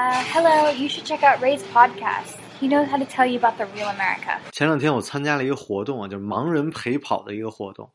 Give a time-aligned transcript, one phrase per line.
[0.00, 2.36] Hello，you should check out Ray's podcast.
[2.60, 4.38] He knows how to tell you about the real America.
[4.52, 7.90] 前两天我参加了一个活动啊，就是盲人陪跑的一个活动。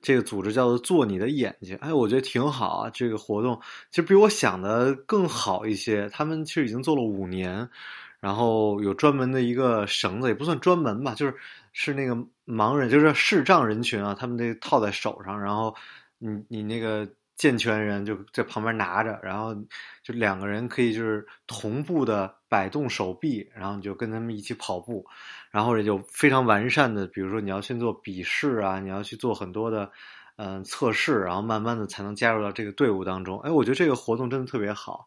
[0.00, 2.90] 这个组织叫做“做你的眼睛”，哎，我觉得挺好啊。
[2.90, 3.60] 这个活动
[3.90, 6.08] 其实比我想的更好一些。
[6.08, 7.68] 他们其实已经做了五年，
[8.18, 11.34] 然后有专门的一个绳子，也不算专门吧，就是
[11.74, 12.16] 是那个
[12.46, 15.76] 盲人，就是视障人群啊，他们这套在手上，然后
[16.16, 17.06] 你你那个
[17.42, 19.52] 健全人就在旁边拿着，然后
[20.00, 25.04] 就两个人可以就是同步的摆动手臂，然后你就跟他们一起跑步。
[25.50, 29.90] 然后也就非常完善的，比如说你要去做笔试啊，你要去做很多的
[30.36, 33.40] 嗯测试，然后慢慢的才能加入到这个队伍当中。
[33.40, 35.04] 哎，我觉得这个活动真的特别好，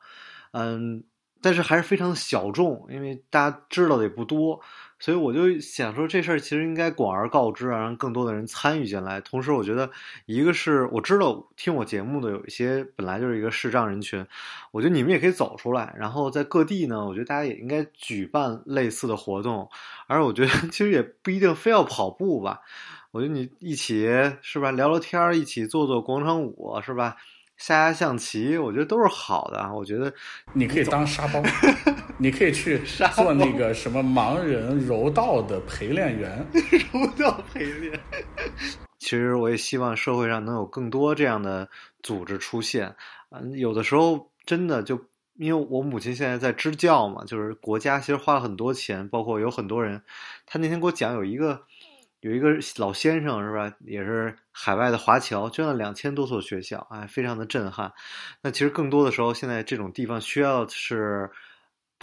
[0.52, 1.06] 嗯，
[1.42, 4.60] 但是还是非常小众，因为大家知道的也不多，
[4.98, 9.20] 所以我就想说这事儿其实应该广而告之啊，让更多的人参与进来。
[9.22, 9.92] 同时，我觉得
[10.26, 14.26] 一个是我知道听我节目的有一些本来就是一个视障人群，
[14.72, 19.70] 我觉得你们也可以走出来，然后在各地呢，我觉得大家也应该举办类似的活动。
[20.08, 22.62] 而我觉得 其实也不一定非要跑步吧，
[23.12, 24.08] 我觉得你一起
[24.42, 27.18] 是吧，聊聊天儿一起做做广场舞是吧，
[27.58, 29.74] 下下象棋，我觉得都是好的。
[29.74, 30.14] 我觉得
[30.54, 31.42] 你可以当沙包，
[32.18, 32.80] 你可以去
[33.16, 36.46] 做 那个什么盲人柔道的陪练员，
[36.94, 38.00] 柔道陪练。
[39.00, 41.70] 其实我也希望社会上能有更多这样的
[42.02, 42.96] 组织出现。
[43.30, 45.00] 嗯，有的时候真的就。
[45.38, 50.02] 因为我母亲现在在支教嘛，就是国家其实花了很多钱，包括有很多人。
[50.46, 51.62] 他那天给我讲，有一个
[52.22, 57.92] 有一个老先生是吧，也是海外的华侨，捐了两千多所学校，哎，非常的震撼。
[58.42, 61.30] 那其实更多的时候，现在这种地方需要的是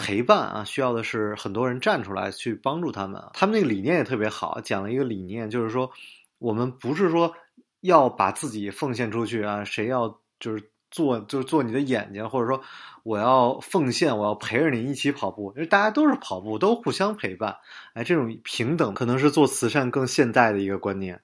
[0.02, 3.22] 陪伴啊，需要的是很多人站出来去帮助他们。
[3.32, 5.90] 他们那个理念也特别好，讲了一个理念，就是说
[6.38, 7.32] 我们不是说
[7.80, 12.60] 要把自己奉献出去啊，谁要就是做就是做你的眼睛，或者说。
[13.04, 17.56] 我要奉献，我要陪着你一起跑步，因为大家都是跑步，都互相陪伴。
[17.94, 21.20] 哎，这种平等可能是做慈善更现代的一个观念。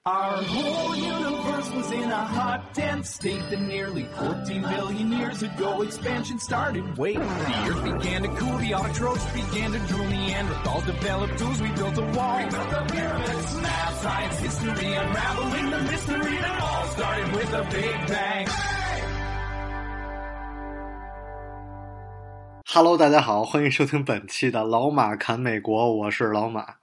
[22.66, 26.74] Hello，大家好，欢迎收听本期的老马侃美国，我是老马。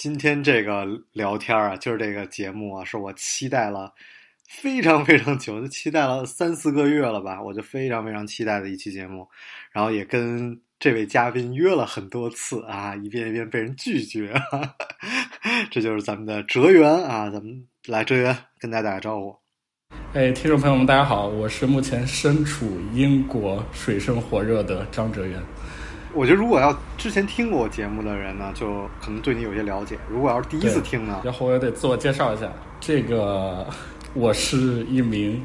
[0.00, 3.92] 今天这个聊天啊，就是这个节目啊，是我期待了
[4.48, 9.28] 非常非常久，就期待了三四个月了吧，我就非常非常期待的一期节目。
[9.70, 14.32] 然后也跟这位嘉宾约了很多次啊，一遍一遍被人拒绝，
[15.70, 19.36] 这就是咱们的哲源啊，咱们来哲源跟大家打个招呼。
[20.14, 25.38] 哎，听众朋友们，大家好，我是目前身处英国、水深火热的张哲元。
[26.12, 32.46] 我觉得，如果要之前听过我节目的人呢，就可能对你有些了解；如果要是第一次听呢，然后我也得自我介绍一下，
[32.80, 33.66] 这个
[34.14, 35.42] 我是一名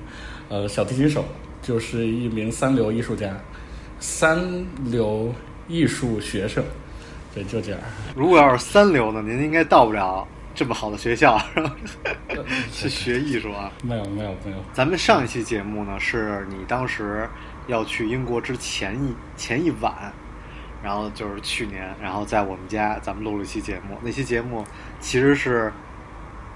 [0.49, 1.23] 呃小提琴手，
[1.61, 3.29] 就是一名三流艺术家，
[3.99, 5.33] 三流
[5.67, 6.63] 艺术学生，
[7.33, 7.79] 对，就这样。
[8.15, 10.27] 如果要是三流呢，您应该到不了。
[10.57, 11.37] 这么好的学校，
[12.71, 13.69] 是学艺术啊？
[13.83, 14.57] 没有没有没有。
[14.71, 17.27] 咱们上一期节目呢，是你当时
[17.67, 19.93] 要去英国之前一前一晚，
[20.85, 23.97] 然后就是去年，然后在我们家咱们录了一期节目。
[24.03, 24.63] 那期节目
[24.99, 25.73] 其实是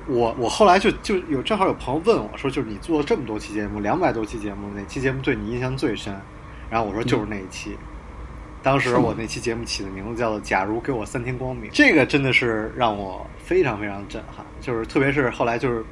[0.06, 6.16] 我我后来就就有正好有朋友问我说，就是你做了这么多期节目，两百多期节目，哪期节目对你印象最深？
[6.70, 7.76] 然后我说就是那一期。
[8.62, 14.46] 当时我那期节目起的名字叫做“假如给我三天光明”，这个真的是让我非常非常震撼。
[14.62, 15.84] 就是特别是后来就是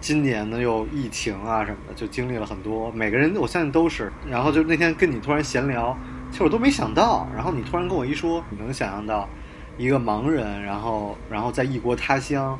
[0.00, 2.90] 今年呢又疫情啊什么的，就经历了很多。
[2.92, 4.10] 每个人我相信都是。
[4.26, 5.94] 然后就那天跟你突然闲聊，
[6.30, 7.26] 其实我都没想到。
[7.34, 9.28] 然后你突然跟我一说，你能想象到
[9.76, 12.58] 一个盲人，然后然后在异国他乡，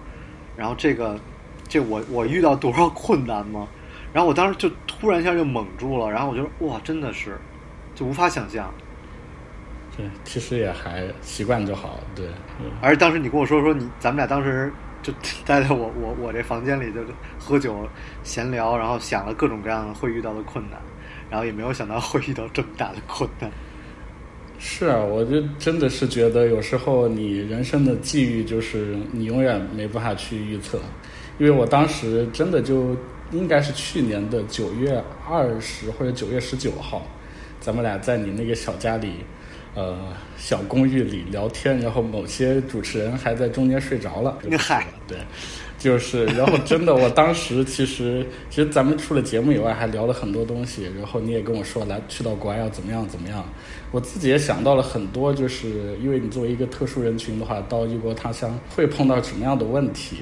[0.56, 1.19] 然后这个
[1.69, 3.69] 这我我遇到多少困难吗？
[4.12, 6.11] 然后我当时就突然一下就懵住了。
[6.11, 7.39] 然后我觉得哇，真的是
[7.95, 8.73] 就无法想象。
[9.97, 11.98] 对，其实也还习惯就好。
[12.15, 12.27] 对，
[12.60, 14.72] 嗯而当时你跟我说说你，咱们俩当时
[15.03, 15.13] 就
[15.45, 17.01] 待在我我我这房间里，就
[17.39, 17.87] 喝酒
[18.22, 20.81] 闲聊，然后想了各种各样会遇到的困难，
[21.28, 23.51] 然后也没有想到会遇到这么大的困难。
[24.59, 30.81] 是啊，我就真的是觉得有时候你人生的际遇就是你永远没办法去预测，
[31.39, 32.97] 因为我当时真的就
[33.31, 37.07] 应该是去年的九月二十或者九月十九号，
[37.60, 39.13] 咱们俩在你那个小家里。
[39.75, 39.97] 呃
[40.37, 44.37] 小公寓里聊天，然后某些主持人还在中间睡着了。
[44.59, 45.16] 嗨，对。
[45.78, 50.91] 就是，然后真的，我当时其实，其实咱们除了节目以外，还聊了很多东西。
[50.98, 53.45] 然后你也跟我说，来去到国外要怎么样怎么样。
[53.92, 60.19] 我自己也想到了很多，就是因为你作为一个特殊人群的话，到异国他乡会碰到什么样的问题。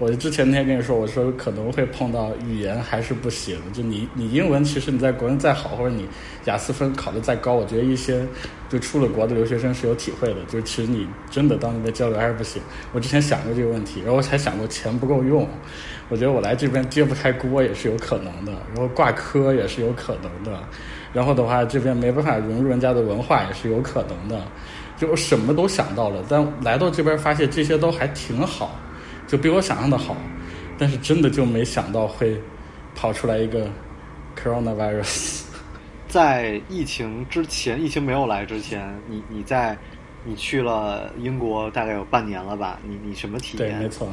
[0.00, 6.04] 我之前那天跟你说，我说可能会碰到语言还是不行，就你你英文其实你在国内再好，或者你
[6.46, 8.26] 雅思分考的再高，我觉得一些
[8.68, 12.60] 就出了国的留学生是有体会的，就其实你真的到那边交流还是不行。
[12.92, 15.48] 我之前想过这个问题，然后我还想过钱不够用，
[16.08, 20.60] 我觉得我来这边揭不开锅也是有可能的，然后挂科也是有可能的，
[21.12, 24.44] 然后的话这边没办法融入人家的文化也是有可能的，
[24.98, 28.76] 就什么都想到了，但来到这边发现这些都还挺好。
[29.26, 30.16] 就比我想象的好，
[30.78, 32.40] 但是真的就没想到会
[32.94, 33.68] 跑出来一个
[34.40, 35.42] coronavirus。
[36.08, 39.76] 在疫情之前，疫情没有来之前，你你在
[40.24, 42.78] 你去了英国大概有半年了吧？
[42.86, 43.70] 你你什么体验？
[43.70, 44.08] 对，没错，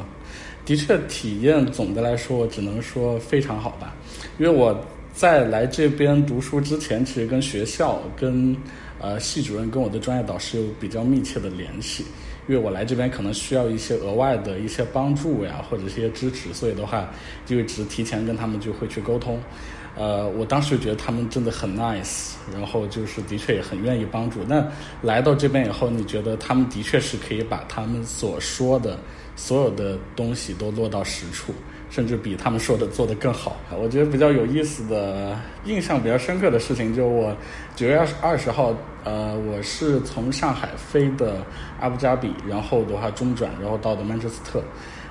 [0.64, 3.94] 的确体验总的来说，我只能说非常好吧。
[4.38, 4.76] 因为我
[5.12, 8.56] 在来这边读书之前，其实跟学校、跟
[8.98, 12.04] 呃系主任、跟我的专业导师有比较密切的联系。
[12.48, 17.08] 因为我来这边可能需要一些额外的一些帮助呀，或者一些支持，所以的话
[17.46, 19.40] 就一直提前跟他们就会去沟通。
[19.94, 24.40] 呃，我当时觉得他们真的很 nice，然后就是的确也很愿意帮助。
[24.48, 24.66] 那
[25.02, 28.98] 来到这边以后，你觉得他们的确是可以把他们所说的
[29.36, 31.52] 所有的东西都落到实处。
[31.92, 33.54] 甚至比他们说的做得更好。
[33.80, 37.36] 我觉得比较有意思的、印象比较深刻的事情，就我
[37.76, 38.74] 九月二十二十号，
[39.04, 41.36] 呃，我是从上海飞的
[41.78, 44.62] 阿布扎比，然后的话中转，然后到的曼彻斯特。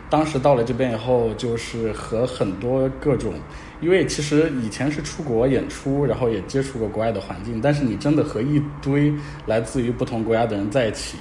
[0.09, 3.33] 当时到了这边以后，就是和很多各种，
[3.79, 9.13] 因为其实以前是出国演出，然后也接触过国外的环境，但是你真的和一堆
[9.45, 11.15] 来自于不同国家的人在一起。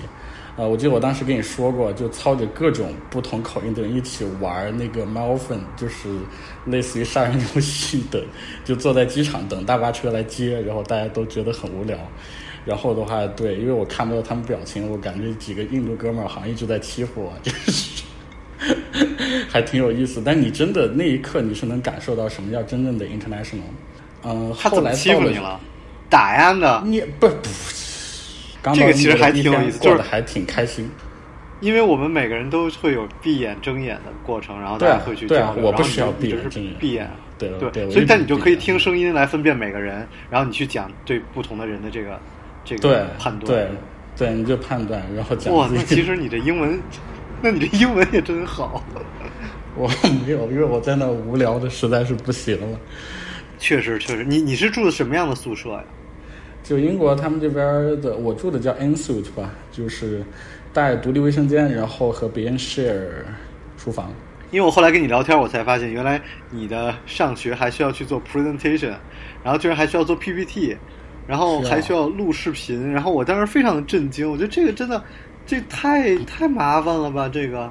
[0.61, 6.07] 呃，我记得我当时跟你说过，就操着各种不同口音的人一起玩那个 m a l f i n 就是
[6.67, 8.23] 类似于杀人游戏的，
[8.63, 11.97] 就坐在机场等大巴车来接，然后大家都觉得很无聊。
[12.67, 18.05] 然后的话，对，因为我看不到他们表情，我感觉几个印度哥们儿好像一直在欺负我， 就是
[19.49, 20.21] 还挺有意思。
[20.23, 23.63] 但你真的那一刻，你是能感受到什么叫真正的 international。
[24.25, 25.59] 嗯，后来欺负你了？
[26.11, 26.83] 打呀的？
[26.85, 27.49] 你不不。
[28.75, 30.91] 这个其实还挺有意思，就是还挺开心，
[31.61, 35.65] 因为我们每个人都会有闭眼睁眼的过程，然后大家会去交流。
[35.65, 37.91] 我不需要闭眼睁眼，闭眼，对对。
[37.91, 42.21] 所以，但你就可以听声音来分辨每个人，然后你去讲对不同的人的这个
[42.65, 43.47] 这个判断。
[43.47, 43.69] 对
[44.17, 45.55] 对，你就判断，然后讲。
[45.55, 46.79] 哇，那其实你这英文，
[47.41, 48.85] 那你这英文也真好。
[49.77, 49.89] 我
[50.27, 52.79] 没有，因为我在那无聊的实在是不行了。
[53.59, 55.85] 确实，确实，你你是住的什么样的宿舍呀？
[56.63, 60.23] 就英国他们这边的，我住的叫 ensuite 吧，就是
[60.73, 63.09] 带独立卫生间，然后和别人 share
[63.77, 64.13] 厨房。
[64.53, 66.21] 因为我后来跟你聊天，我才发现原来
[66.51, 68.95] 你的上学还需要去做 presentation，
[69.43, 70.77] 然后居然还需要做 PPT，
[71.27, 75.03] 然后还需要录视频，然后我当时非常的震惊，我觉得这个真的
[75.47, 77.29] 这太太麻烦了吧？
[77.29, 77.71] 这个，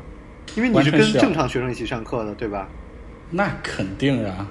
[0.55, 2.67] 因为你是跟正常学生一起上课的，对吧？
[3.29, 4.47] 那肯定啊，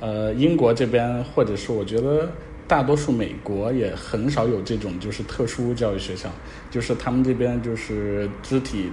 [0.00, 2.30] 呃，英国这边或者是我觉得。
[2.68, 6.30] 大多数美国也很少有这种就是特殊教育学校，
[6.70, 8.90] 就是他们这边就是肢体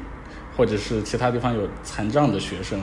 [0.57, 2.81] 或者是其他地方有残障的学生，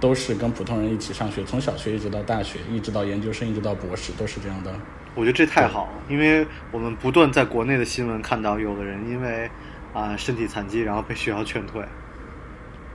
[0.00, 4.72] 都是跟普通人一起上学，从小学一直到大学，一直到研究生，一直到博士，都是这样的。
[5.14, 9.50] 我觉得这太好了，因为我们不断在国内的新闻看到，有的人因为
[9.92, 11.84] 啊身体残疾，然后被学校劝退。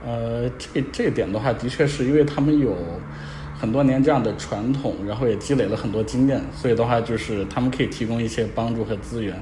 [0.04, 2.74] 呃，这这点的话，的确是因为他们有。
[3.58, 9.34] 很多年这样的传统，然后也积累了很多经验，所以的话就是他们可以提供一些帮助和资源。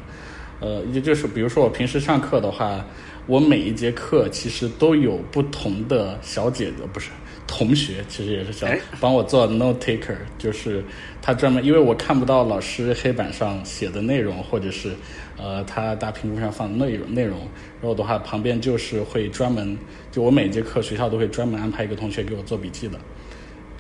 [0.61, 2.85] 呃，也就是比如说我平时上课的话，
[3.27, 7.11] 我每一节课其实都有不同的小姐姐，不是
[7.47, 8.67] 同学，其实也是小
[9.01, 10.83] 帮我做 note taker，就是
[11.21, 14.93] 他专门因为我看不到老师黑板上写的内容，或者是
[15.37, 17.41] 呃他大屏幕上放的内容内容，
[17.83, 19.77] 然后的话旁边就是会专门
[20.11, 22.99] 就我每节课学校都会专门安排一个同学给我做笔记的。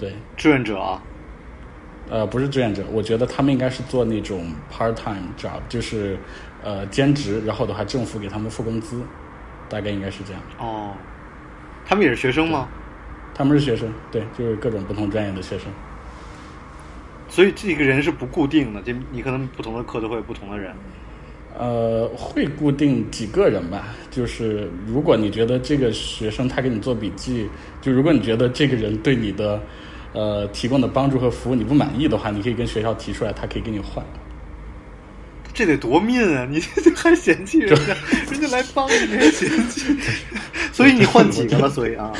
[0.04, 1.00] 对，志愿者，
[2.10, 6.18] 呃，不是志愿者，我觉得他们应该是做那种 part time job，就是
[6.62, 9.00] 呃兼职，然后的话政府给他们付工资，
[9.66, 10.42] 大概应该是这样。
[10.58, 10.92] 哦，
[11.86, 12.68] 他们也是学生吗？
[13.34, 15.68] 他们是学生，对，就是各种不同专业的学生。
[17.30, 20.70] 所以这个人是不固定的，就你可能不同的课都会有不同的人。
[21.56, 23.86] 呃，会固定几个人吧。
[24.10, 27.48] 就是如果你觉得这个学生他给你做笔记，
[27.80, 29.60] 就如果你觉得这个人对你的
[30.14, 34.02] 呃提供的帮助和服务你不满意的话，你可以跟学校提出来，他可以给你换。
[35.52, 36.44] 这得多命啊！
[36.50, 36.60] 你
[36.96, 37.94] 还嫌弃人家，
[38.28, 39.96] 人家来帮你还嫌弃，
[40.72, 41.70] 所以你换几个了？
[41.70, 42.10] 所以啊，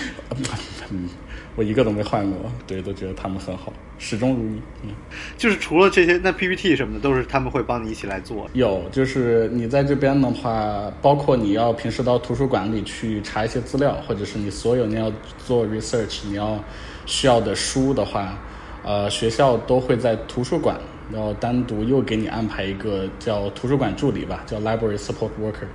[0.90, 1.08] 嗯，
[1.56, 4.60] 我一个都没换过，对，都觉得他们很好，始终如一。
[4.84, 4.90] 嗯，
[5.36, 8.48] 就是除了这些，那 PPT 什么的都是他们会帮你一起来做。
[8.52, 15.10] 有，就是你在这边的话，包括你要平时到图书馆里去查一些资料，或者是你所有你要
[15.44, 16.62] 做 research，你要
[17.06, 18.38] 需要的书的话，
[18.84, 20.78] 呃，学校都会在图书馆。
[21.12, 25.66] 然后单独又给你安排一个叫图书馆助理吧，叫 library support worker，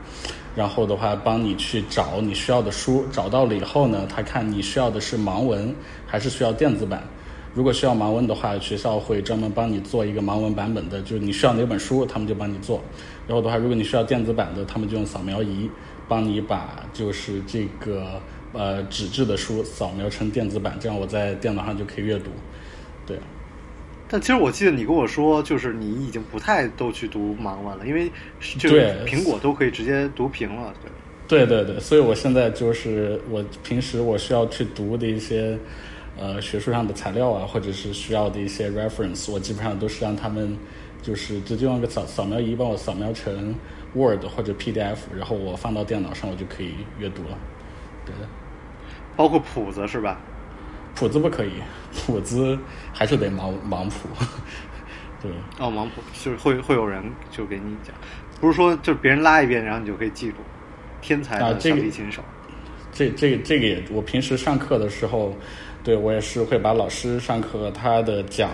[0.55, 5.73] 然后的话帮你去找你需要的书，找到了以后呢，他看你需要的是盲文
[6.07, 7.03] 还是需要电子版。
[7.53, 12.81] 如果需要盲文的话，学校会专门帮你做一个盲文版本的，就是你需要哪本书，他们就帮你做。
[13.27, 15.69] 然后的话，如果你需要电子版的，他们就用扫描仪
[16.07, 18.19] 帮你把就是这个
[18.53, 22.31] 呃纸质的书扫描成电子版，这样我在电脑上就可以阅读。
[23.05, 23.17] 对。
[24.11, 28.11] 但其实我记得你跟我说，就是你已经不太都去读盲文了，因为
[28.57, 30.91] 就是苹果都可以直接读屏了，对。
[31.27, 35.55] 对对对，所以我现在就是我平时我需要去读的一些
[36.17, 40.57] 呃学术上的材料啊，或者是需要的一些 reference，我基本上都是让他们
[41.03, 43.53] 就是直接用个扫扫描仪帮我扫描成
[43.93, 47.37] Word 或者 PDF，然后我放到电脑上，我就可以阅读了。
[48.07, 48.27] 对的，
[49.19, 50.17] 包括谱子是吧？
[50.95, 51.51] 谱子不可以，
[51.93, 52.57] 谱子
[52.93, 54.07] 还是得盲盲谱。
[55.21, 57.93] 对，哦，盲谱就是会会有人就给你讲，
[58.39, 60.37] 不是说就是别人拉一遍，然后你就可以记住。
[61.01, 62.23] 天才的小提琴手，
[62.93, 65.35] 这这这个也，我平时上课的时候，
[65.83, 68.51] 对我也是会把老师上课他的讲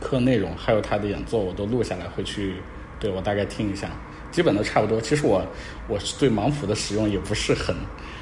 [0.00, 2.54] 课内容，还有他的演奏，我都录下来，回去
[2.98, 3.88] 对我大概听一下，
[4.32, 5.00] 基本都差不多。
[5.00, 5.40] 其实我
[5.86, 7.76] 我对盲谱的使用也不是很。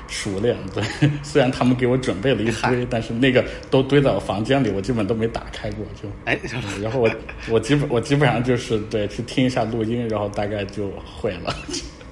[0.09, 0.83] 熟练对，
[1.23, 5.85] 虽然他们给我准备了一堆，但是那个都堆在我房间里，我基本都没打开过。
[6.01, 6.39] 就哎，
[6.83, 7.11] 然后我
[7.49, 11.55] 我基本我基本上就是对去听一下录音，然后大概就会了。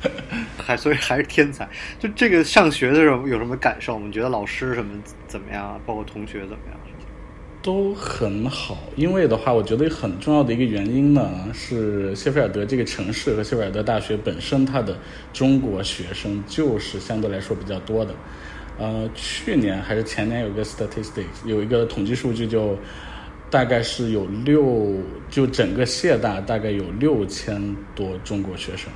[0.59, 1.69] 还所以还是天才。
[1.99, 3.99] 就这个上学的时候有什么感受？
[3.99, 5.81] 你觉得老师什么怎么样？
[5.87, 6.81] 包括同学怎么样？
[7.65, 14.95] 都很好，因为的话，我觉得很重要的一个原因呢，是谢菲尔德这个城市和谢菲尔德大学本身，它的
[15.33, 18.15] 中国学生就是相对来说比较多的。
[18.79, 22.77] 呃，去年还是前年有个 statistics，有一个统计数据，就
[23.49, 24.99] 大概是有六，
[25.31, 28.93] 就整个谢大大概有六千多中国学生。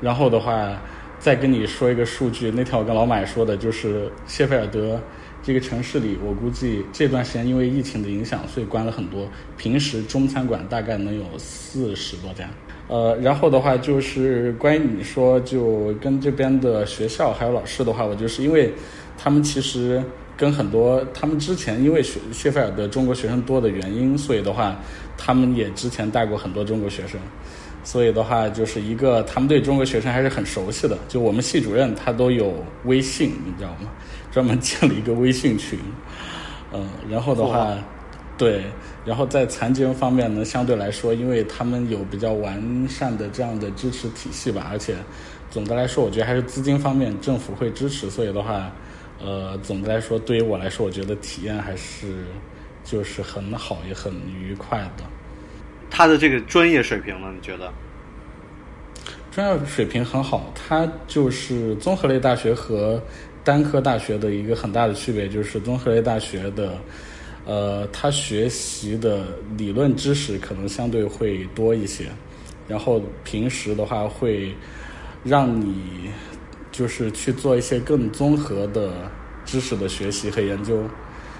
[0.00, 0.76] 然后的话，
[1.20, 5.00] 再跟你说一个数据，那天我跟老马说的，就是谢菲尔德。
[5.46, 9.28] 这个城市里，我估计这段时间因为疫情的影响，所以关了很多。
[9.56, 12.50] 平时中餐馆大概能有四十多家。
[12.88, 18.72] 呃，然后的话就是关于你说，就跟这边的学校还有老师的话，我就是因为
[19.16, 20.02] 他们其实
[20.36, 24.76] 跟很多他们之前因为学谢菲尔德中国学生多的原因，所以的话
[25.16, 27.20] 他们也之前带过很多中国学生，
[27.84, 30.98] 所以的话就是一个他们对中国学生还是很熟悉的。
[31.08, 32.52] 就我们系主任他都有
[32.86, 33.88] 微信，你知道吗？
[34.36, 35.78] 专门建了一个微信群，
[36.70, 37.74] 嗯，然后的话，
[38.36, 38.64] 对，
[39.02, 44.94] 然后在残疾人方面呢，相对来说，因为他们有比较完善的这样的支持体系吧，而且
[45.50, 48.70] 总的来说，我觉得还是资金方面政府会支持，所以的话，
[49.24, 52.26] 呃，总的来说，对于我来说，我觉得体验还是
[52.84, 55.04] 就是很好，也很愉快的。
[55.90, 57.28] 他的这个专业水平呢？
[57.34, 57.72] 你觉得？
[59.30, 63.02] 专业水平很好，他就是综合类大学和。
[63.46, 66.76] 单科大学的一个很大的区别就是综合类大学的，
[67.44, 69.24] 呃，他学习的
[69.56, 72.06] 理论知识可能相对会多一些，
[72.66, 74.52] 然后平时的话会
[75.22, 76.10] 让你
[76.72, 78.90] 就是去做一些更综合的
[79.44, 80.82] 知识的学习和研究，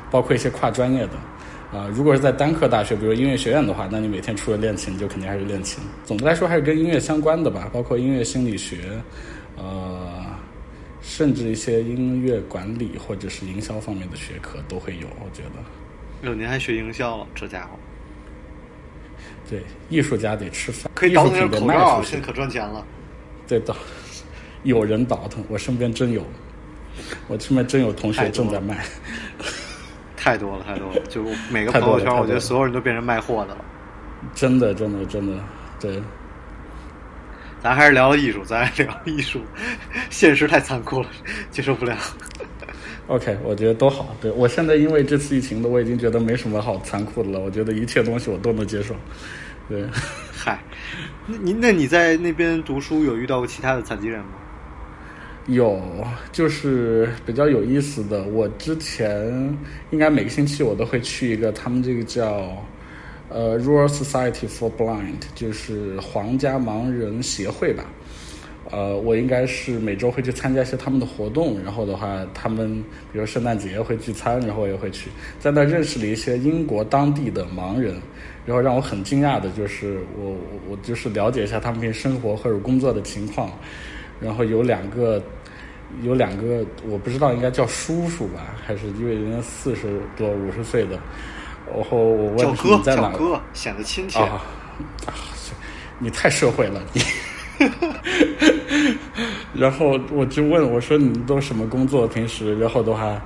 [0.08, 1.76] 包括一些跨专业的。
[1.76, 5.82] 啊，如果是在单科大学，比如音乐学院的话，那你每天除了练琴，就肯定还是练琴。
[6.04, 8.76] 总的来说，还是跟音乐相关的吧，包括音乐心理学，
[9.56, 10.05] 呃。
[11.08, 16.28] 甚至一些音乐管理或者是营销方面的学科都会有，我觉得。
[16.28, 17.78] 哟，您还学营销了，这家伙。
[19.48, 22.84] 对，艺术家得吃饭，可以倒腾口罩，现在可赚钱了。
[23.46, 23.74] 对的，
[24.64, 26.24] 有人倒腾，我身边真有，
[27.28, 28.84] 我身边真有同学正在卖。
[30.16, 31.22] 太多了，太多了，就
[31.52, 33.64] 每个朋友圈，我觉得所有人都变成卖货的了。
[34.34, 35.38] 真的，真的，真的，
[35.78, 36.02] 对。
[37.66, 39.40] 咱还是聊聊艺术，咱聊艺术，
[40.08, 41.08] 现实太残酷了，
[41.50, 41.96] 接受不了。
[43.08, 44.14] OK，我觉得都好。
[44.20, 47.40] 对我现在因为这次疫情的，我已经觉得没什么好残酷的了。
[47.40, 48.94] 我觉得一切东西我都能接受。
[49.68, 49.84] 对，
[50.32, 50.62] 嗨，
[51.26, 54.26] 那您那你在那边读书有遇到过其他的残疾人吗？
[55.46, 58.22] 有，就是比较有意思的。
[58.22, 59.26] 我之前
[59.90, 62.64] 应该每个星期我都会去一个他们这个叫
[63.28, 67.84] 呃，Royal Society for Blind，就是皇家盲人协会吧。
[68.70, 77.94] 呃，我应该是每周会去参加一些他们的活动，然后的话，他们比如圣诞节会聚餐，然后我也会去，在那认识了一些英国当地的盲人，
[78.44, 80.38] 然后让我很惊讶的就是我我
[80.70, 83.50] 我就是了解一下他们平时生活或者工作的情况，
[84.20, 85.22] 然后有两个
[86.02, 90.98] 有两个我不知道应该叫叔叔吧，还是因为人家四十多五十岁的，
[91.74, 94.18] 然后我问你在哪叫哥，显得亲切。
[94.20, 94.42] 啊
[95.06, 95.14] 啊，
[95.98, 97.02] 你太社会了你。
[99.54, 102.06] 然后我就问我说：“你都什么工作？
[102.06, 103.18] 平时？”然后的话，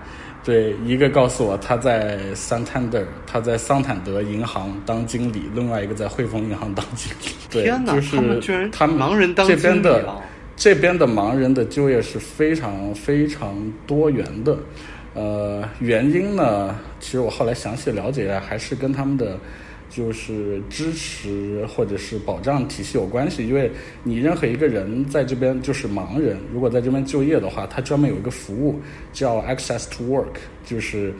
[0.44, 7.32] 对一个告诉我他在 Santander，他在桑坦德银行当经理；另外一个在汇丰银行当经理。
[7.50, 10.20] 对，天哪，就是他们居然他们盲人当这边的啊
[10.54, 13.56] 这边的盲人的就业是非常非常
[13.86, 14.56] 多元的。
[15.12, 19.36] 呃，原因呢，其实我后来详细了解还是跟他们的
[19.88, 23.44] 就是支持或者是保障体系有关系。
[23.46, 23.68] 因为
[24.04, 28.80] 你任何一个人在这边就是盲人，如果在这边就业的话，他专门有一个服务
[29.12, 31.12] 叫 Access to Work，就是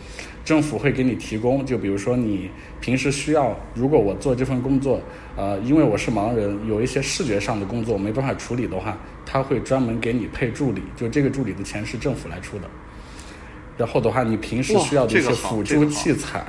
[0.45, 1.67] 政府会给你提供。
[1.67, 2.49] 就比如说你
[2.81, 5.03] 平时需要，如果我做这份工作，
[5.37, 12.71] 呃，因为我是盲人，有一些视觉上的工作没办法处理的话，他会专门给你配助理，就这个助理的钱是政府来出的。
[13.81, 16.45] 然后的话，你平时需要的一些辅助器材，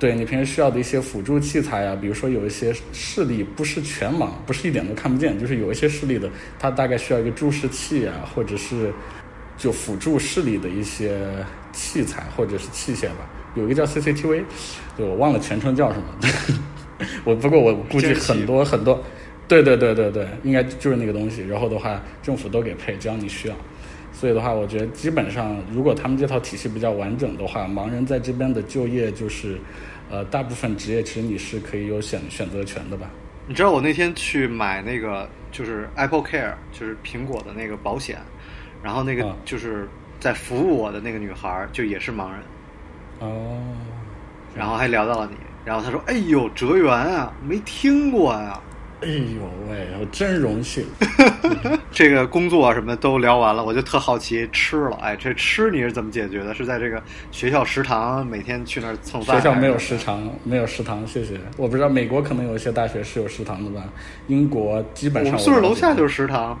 [0.00, 8.92] 对你平时需要的一些辅助器材啊、比如说有一些视力不是全盲，不是一点都看不见，就是有一些视力的，它大概需要一个注视器啊，或者是
[9.56, 11.16] 就辅助视力的一些
[11.72, 13.30] 器材或者是器械吧。
[13.54, 14.42] 有一个叫 CCTV，
[14.96, 16.58] 对我忘了全称叫什么，
[17.24, 19.00] 我不过我估计很多很多，
[19.46, 21.46] 对对对对对，应该就是那个东西。
[21.46, 23.54] 然后的话，政府都给配，只要你需要。
[24.18, 29.58] 所以的话，我觉得基本上，如果他们这套体系比较完整的话，盲人在这边的就业就是，
[30.08, 33.10] 呃，大部分职业其实你是可以有选选择权的吧？
[33.46, 38.16] 你知道我那天去买那个就是 Apple Care，就是苹果的那个保险，
[38.82, 39.36] 然后那个啊。
[39.44, 39.86] 就是
[40.18, 42.40] 在服务我的那个女孩就也是盲人，
[43.20, 43.60] 哦，
[44.56, 48.58] 然后还聊到了你，然后她说：“哎呦，哲源啊，没听过呀、
[49.02, 50.84] 哎呦喂，我真荣幸。
[51.92, 56.54] 这个工作啊什么的都聊完了，我就特好奇吃了，哎，这吃你是怎么解决的？
[56.54, 59.36] 是在这个学校食堂每天去那儿蹭饭？
[59.36, 61.38] 学校没有食堂，没有食堂，谢谢。
[61.58, 63.84] 我不知道美国可能有一些大学是有食堂的吧？
[64.28, 66.58] 英国基本上我们宿舍楼下就是食堂。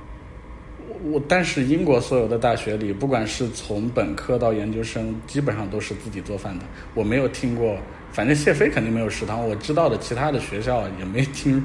[1.04, 6.64] 我，但是英国所有的大学里，不管是从本科到研究生，基本上都是自己做饭的。
[6.94, 7.78] 我没有听过，
[8.12, 11.62] 反正谢飞肯定没有食堂，我知道的其他的学校也没听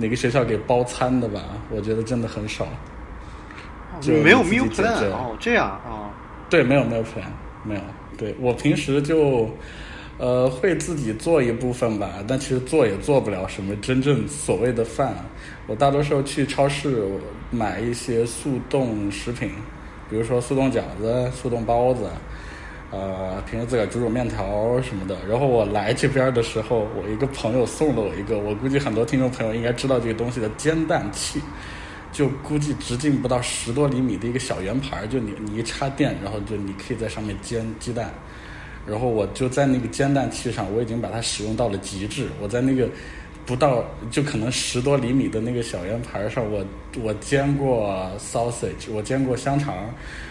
[0.00, 1.40] 哪个学校给包餐的吧？
[1.70, 2.66] 我觉得真的很少。
[4.00, 6.08] 就没有 meal plan 哦，这样啊、
[6.48, 7.28] 对，没有 meal plan，
[7.64, 7.80] 没有。
[8.16, 9.50] 对我平时就，
[10.16, 15.14] 呃，会自己做一部分吧，但其实做也做不了什么真正所谓的饭。
[15.66, 17.04] 我大多时候去超市
[17.50, 19.50] 买一些速冻食品，
[20.08, 22.08] 比如说速冻饺子、速冻包子，
[22.90, 25.16] 呃，平时自个儿煮煮面条什么的。
[25.28, 31.40] 然后我来这边的时候，我一个朋友送了我一个，我估计很多听众朋友应该知道这个东西的煎蛋器。
[32.12, 38.12] 就估计直径不到十多厘米的一个小圆盘儿，就你你一插电，然后就你可以在上面煎鸡蛋。
[38.84, 42.26] 然后我就在那个煎蛋器上，我已经把它使用到了极致。
[42.40, 42.88] 我在那个
[43.46, 46.64] 不到就可能十多厘米的那个小圆盘上，我
[47.02, 49.74] 我煎过 sausage，我煎过香肠，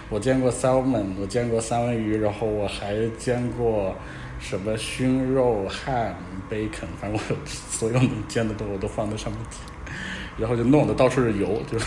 [0.09, 3.93] 我煎过 salmon，我煎过三文鱼，然后我还煎过
[4.39, 6.13] 什么熏肉、ham、
[6.49, 9.59] bacon，反正我所有能煎的都我都放在上面煎。
[10.37, 11.77] 然后就弄得到处是油，就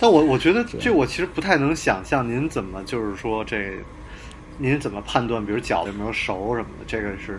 [0.00, 3.74] 但我我觉得这我其实不太能想象，您怎么就是说这，
[4.56, 6.84] 您怎么判断，比如饺子有没有熟什么的？
[6.86, 7.38] 这个是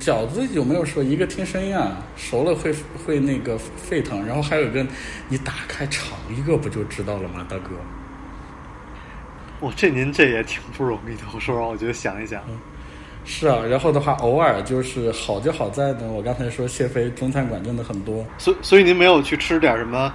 [0.00, 4.84] 饺子有没有说一个听声音啊，熟了会会那个沸腾，然后还有一个
[5.28, 7.70] 你打开尝一个不就知道了吗，大哥？
[9.60, 11.22] 我，这您这也挺不容易的。
[11.34, 12.42] 我说实话，我觉得想一想，
[13.26, 20.10] 是啊，然后的话偶尔就是好就好在呢，我刚才说谢飞中餐馆真的很多，所所以您没有去吃点什么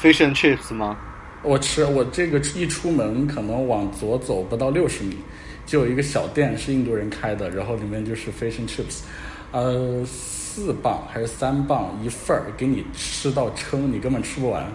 [0.00, 0.98] fish and chips 吗？
[1.42, 5.18] 我吃我这个一出门可能往左走不到六十米，
[5.66, 9.02] 就有一个小店是印度人开的，然后里面就是 fish and chips，
[9.52, 14.66] 呃，四磅还是三磅一份儿，给你吃到撑，你根本吃不完。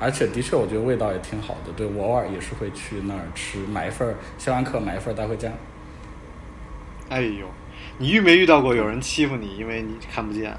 [0.00, 1.72] 而且的确，我觉得味道也挺好的。
[1.76, 5.50] 对我偶尔也是会去那儿吃，买一份儿，下完课买一份儿带回家。
[7.10, 7.46] 哎呦，
[7.98, 10.56] 你遇没遇到过有人欺负你，因为你看不见？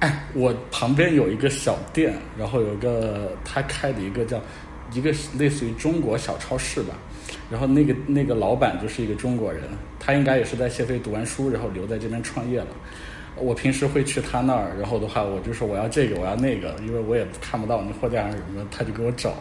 [0.00, 4.40] 哎，我旁边有一个小店，然后有个他开的一个叫
[4.92, 6.94] 一个类似于中国小超市吧，
[7.50, 9.62] 然后那个那个老板就是一个中国人，
[9.98, 12.68] 他应该也是在谢飞读完书，然后留在这边创业了。
[13.36, 19.34] 我平时会去他那儿，然后的话，我就说我要这个，我要那个，因为我也看不到那货架上什么，他就给我找，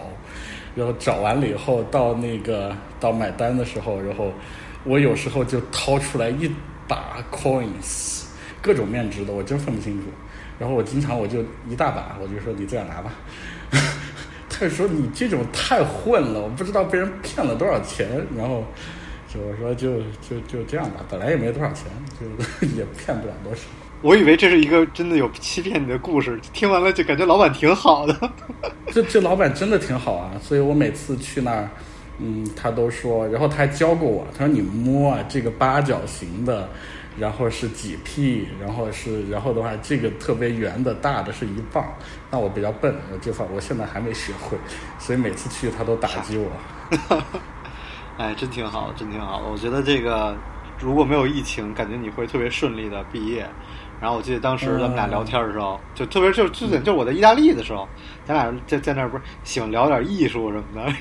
[0.75, 4.31] 然后找完了以后，到那个到买单的时候，然后
[4.85, 6.49] 我有时候就掏出来一
[6.87, 8.23] 把 coins，
[8.61, 10.07] 各种面值的，我真分不清楚。
[10.57, 13.13] 然后我经常我就一大把，我就说你这样拿吧。
[14.59, 18.09] 他说你这种太混了，我不知道被人骗了多少钱。
[18.37, 18.63] 然后
[19.33, 21.85] 就我说就就就这样吧，本来也没多少钱，
[22.19, 23.61] 就 也骗不了多少。
[24.01, 28.31] 我以为这是一个真的有欺骗你的故事，听完了就感觉老板挺好的。
[28.91, 31.69] 这这老板真的挺好啊，所以我每次去那儿，
[32.17, 36.69] 嗯，他都说，然后他还教过我，他说你摸啊，这个八角形的，
[37.19, 41.85] 然后是几 P，然后是，然后的话，这个特别圆的大的是一磅。
[42.31, 44.57] 那我比较笨，我这方我现在还没学会，
[44.97, 46.49] 所以每次去他都打击我。
[48.17, 49.47] 哎，真挺好，真挺好。
[49.51, 50.35] 我觉得这个
[50.79, 53.45] 如果没有疫情，感觉你会特别顺利的毕业。
[54.01, 57.85] 然后我记得当时咱们俩聊天的时候，就特别就就就我在意大利的时候，
[58.23, 60.93] 咱俩在在那儿不是喜欢聊点艺术什么的，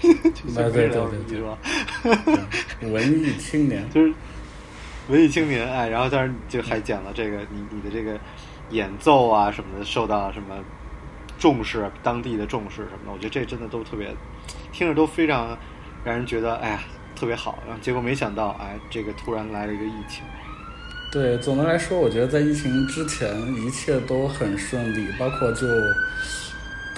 [0.73, 1.41] 对对对
[2.81, 4.13] 对，文艺青年就是
[5.09, 8.19] 文艺青年哎，然后当时就还讲了这个你你的这个
[8.71, 10.57] 演奏啊什么的受到什么
[11.39, 14.15] 重视，当地的重视什么的，我觉得这真的都特别
[14.73, 15.57] 听着都非常
[16.05, 16.81] 让人觉得哎呀
[17.17, 20.23] 特别好，然后结果没想到哎这个突然来了一个疫情。
[21.11, 25.67] 对，总的来说，我觉得在疫情之前一切都很顺利，包括就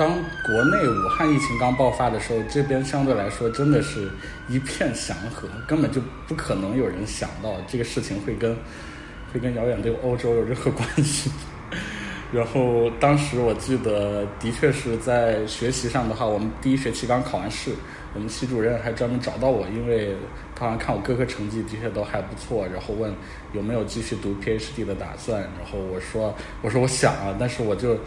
[0.00, 0.14] 当
[0.46, 4.08] 国内武汉疫情刚爆发的时候，这边相对来说真的是
[4.48, 8.56] 一片祥和，根本就不可能有人想到这个事情会跟
[9.30, 11.30] 会跟遥远的欧洲有任何关系。
[12.32, 17.72] 然后当时我记得，的确是在学习上的话，我们第一学期刚考完试。
[18.14, 20.16] 我们系主任还专门找到我，因为
[20.56, 23.14] 他好像看我各科成绩的确都还不错，然后问
[23.52, 25.42] 有没有继续读 PhD 的打算。
[25.42, 27.98] 然后我说：“我说我想啊，但是我就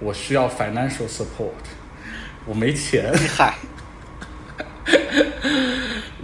[0.00, 1.52] 我需要 financial support，
[2.46, 3.54] 我没钱。”嗨。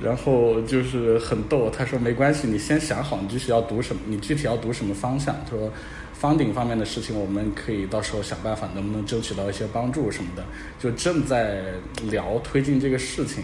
[0.03, 5.71] 然后就是很逗，他说：“没关系，你先想好你具体要读什么，你具体要读什么方向。”他说。
[6.13, 10.45] 方顶方面的事情，我们可以到时候想办法，能不能争取到一些帮助什么的，
[10.79, 11.63] 就正在
[12.11, 13.43] 聊推进这个事情。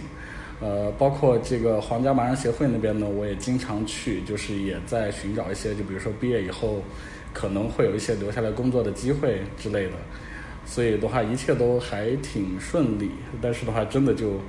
[0.61, 6.83] 呃，包括这个皇家盲人协会那边呢，我也经常去，就是也在寻找一些，就比如说毕业以后
[7.37, 9.93] 可能会有一些留下来工作的机会之类的。
[10.65, 13.11] 所以的话，一切都还挺顺利。
[13.43, 14.41] 但是的话，真的就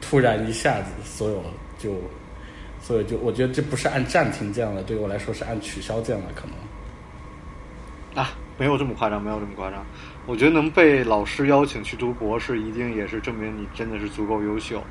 [0.00, 1.44] 突然一下子，所有
[1.78, 1.94] 就，
[2.80, 8.24] 所以就我觉得这不是按暂停键了，对于我来说是按取消键了，可能。
[8.24, 9.84] 啊，没有这么夸张，没有这么夸张。
[10.26, 14.82] 我觉得能被老师邀请去读博士，一定也是证明你真的是足够优秀。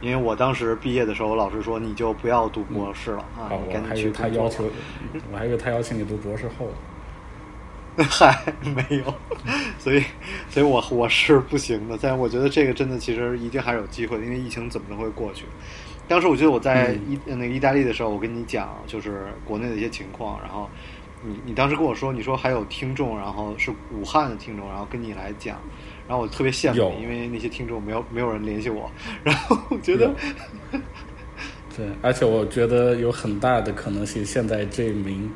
[0.00, 4.64] 因为我当时毕业的时候，老师说你就不要读博士了啊，你赶紧去他要求，
[5.32, 6.68] 我还以为他邀请你读博士后。
[7.96, 9.14] 嗨，没有，
[9.78, 10.04] 所以，
[10.50, 11.98] 所以我我是不行的。
[12.00, 15.46] 但我觉得这个真的其实一定还是有机会，因为疫情怎么都会过去。
[16.06, 20.68] 当时我记得我在意那个意大利的时候，我跟你讲就是国内的一些情况，然后。
[21.24, 25.58] 你你当时跟我说，你说还有听众，然后是武汉的听众，然后跟你来讲，
[26.08, 28.90] 然后我特别羡慕，因为那些听众没有没有人联系我，
[29.24, 30.14] 然后我觉得，
[31.76, 35.30] 对，而且我觉得有很大的可能性，现在这名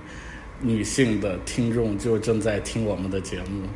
[0.60, 3.66] 女性的听众就正在听我们的节目，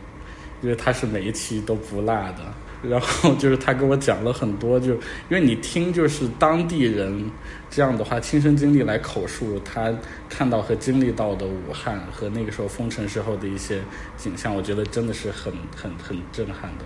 [0.63, 2.55] 因为她是每一期都不落的。
[2.87, 7.31] 然后就是她跟我讲了很多，就因为你听就是当地人
[7.75, 9.93] 这样的话亲身经历来口述他
[10.29, 13.83] 看到和经历到的武汉和那个时候封城时候的一些
[14.17, 16.85] 景象，我觉得真的是很很很震撼的。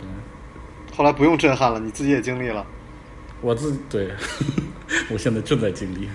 [0.00, 0.08] 嗯，
[0.96, 2.64] 后来不用震撼了，你自己也经历了。
[3.42, 4.10] 我自对，
[5.12, 6.08] 我现在正在经历。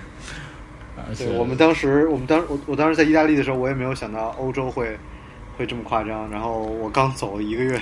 [1.16, 4.98] 对，我们当时，我们当我我当时在意大利的时候，我也没有想到欧洲会
[5.56, 6.28] 会这么夸张。
[6.28, 7.80] 然后我刚走一个月。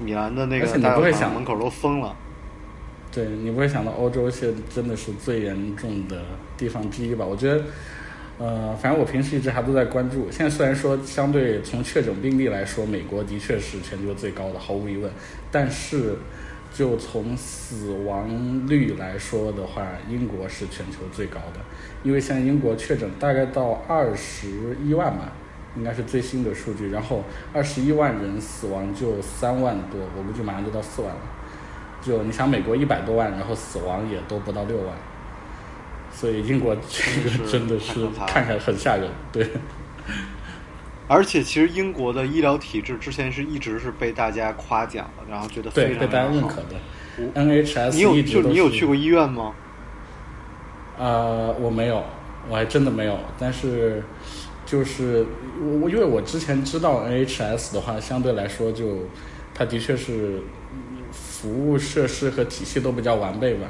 [0.00, 2.14] 米兰的那个大教堂门口都封了。
[3.10, 6.20] 对你不会想到欧洲现真的是最严重的
[6.56, 7.24] 地方之一吧？
[7.24, 7.62] 我觉得，
[8.38, 10.30] 呃，反正我平时一直还都在关注。
[10.30, 15.10] 现在虽然说相对从确诊病例来说，美国的确是全球最高的，毫无疑问。
[15.50, 16.16] 但是
[16.74, 21.60] 就从死亡率来说的话，英国是全球最高的，
[22.04, 25.32] 因为现在英国确诊大概到二十一万吧。
[25.76, 31.20] 应该是最新的数据，然后二十一万人死亡就三万多，我估计马上就到四万了。
[32.02, 34.86] 就你想，美国一百多万，然后死亡也都不到六万，
[36.12, 39.48] 所以英国这个真的是看起来很吓人，对。
[41.08, 46.76] 而且其实英国的医疗体制之前是一直是被大家夸奖的，然后觉得非常被大家认可的。
[47.34, 49.54] NHS 你有就你有去过医院吗？
[50.98, 52.04] 呃，我没有，
[52.48, 53.18] 我还真的没有。
[53.38, 54.02] 但是，
[54.66, 55.26] 就是
[55.60, 58.98] 我我因为我之前知道 NHS 的话，相对来说就
[59.54, 60.42] 它的确是
[61.40, 63.68] 服务设施和体系都比较完备吧。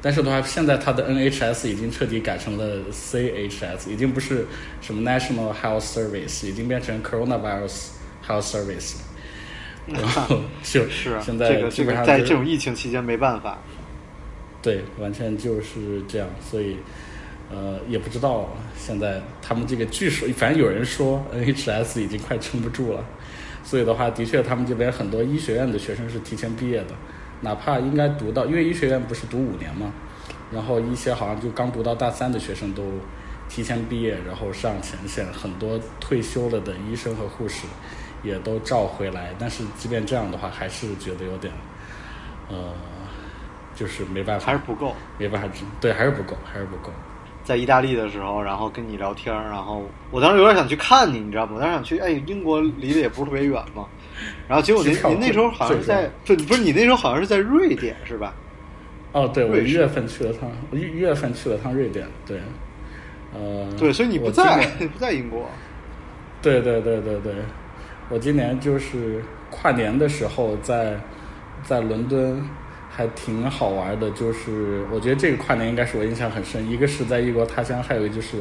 [0.00, 4.46] 但是的话，现在它的 NHS 已经彻底改成了 CHS，已经不是
[4.80, 7.88] 什么 National Health Service，已经变成 Coronavirus
[8.26, 9.00] Health Service 了。
[9.88, 13.58] 然后就是啊，现在这个这个基本上就在这种疫情期间没办法。
[14.60, 16.76] 对，完全就是这样，所以
[17.50, 23.04] 呃也不知道现在他们这个据说，反正有人说 NHS 已经快撑不住了，
[23.68, 26.94] 所以的话，的确他们这边很多医学院的学生是提前毕业的，
[27.42, 29.92] 哪怕应该读到，因为医学院不是读五年嘛，
[30.50, 32.82] 然后一些好像就刚读到大三的学生都
[33.46, 37.66] 提前毕业，然后上前线，很多退休了的医生和护士
[38.22, 41.52] 也都召回来，但是即便这样的话，还是觉得有点
[42.48, 42.72] 呃。
[43.74, 45.48] 就是没办法，还是不够，没办法，
[45.80, 46.90] 对，还是不够，还是不够。
[47.48, 51.52] 在意大利的时候，然后跟你聊天，然后我当时有点想去看你，你知道吗？
[51.54, 53.86] 我当时想去，哎，英国离得也不是特别远嘛。
[54.46, 58.34] 然后结果您您那时候好像是在，不不是你那时候好像是在瑞典是吧？
[59.12, 62.38] 哦，对，我一月份去了趟，一一月份去了趟瑞典，对，
[63.32, 65.48] 呃，对，所以你不在， 不在英国。
[66.42, 67.32] 对对对对对，
[68.10, 71.00] 我今年就是跨年的时候在
[71.62, 72.46] 在伦敦。
[72.98, 76.68] 还挺好玩的，就是我觉得这个跨年应该是我印象很深。
[76.68, 78.38] 一个是在异国他乡，还有一个就是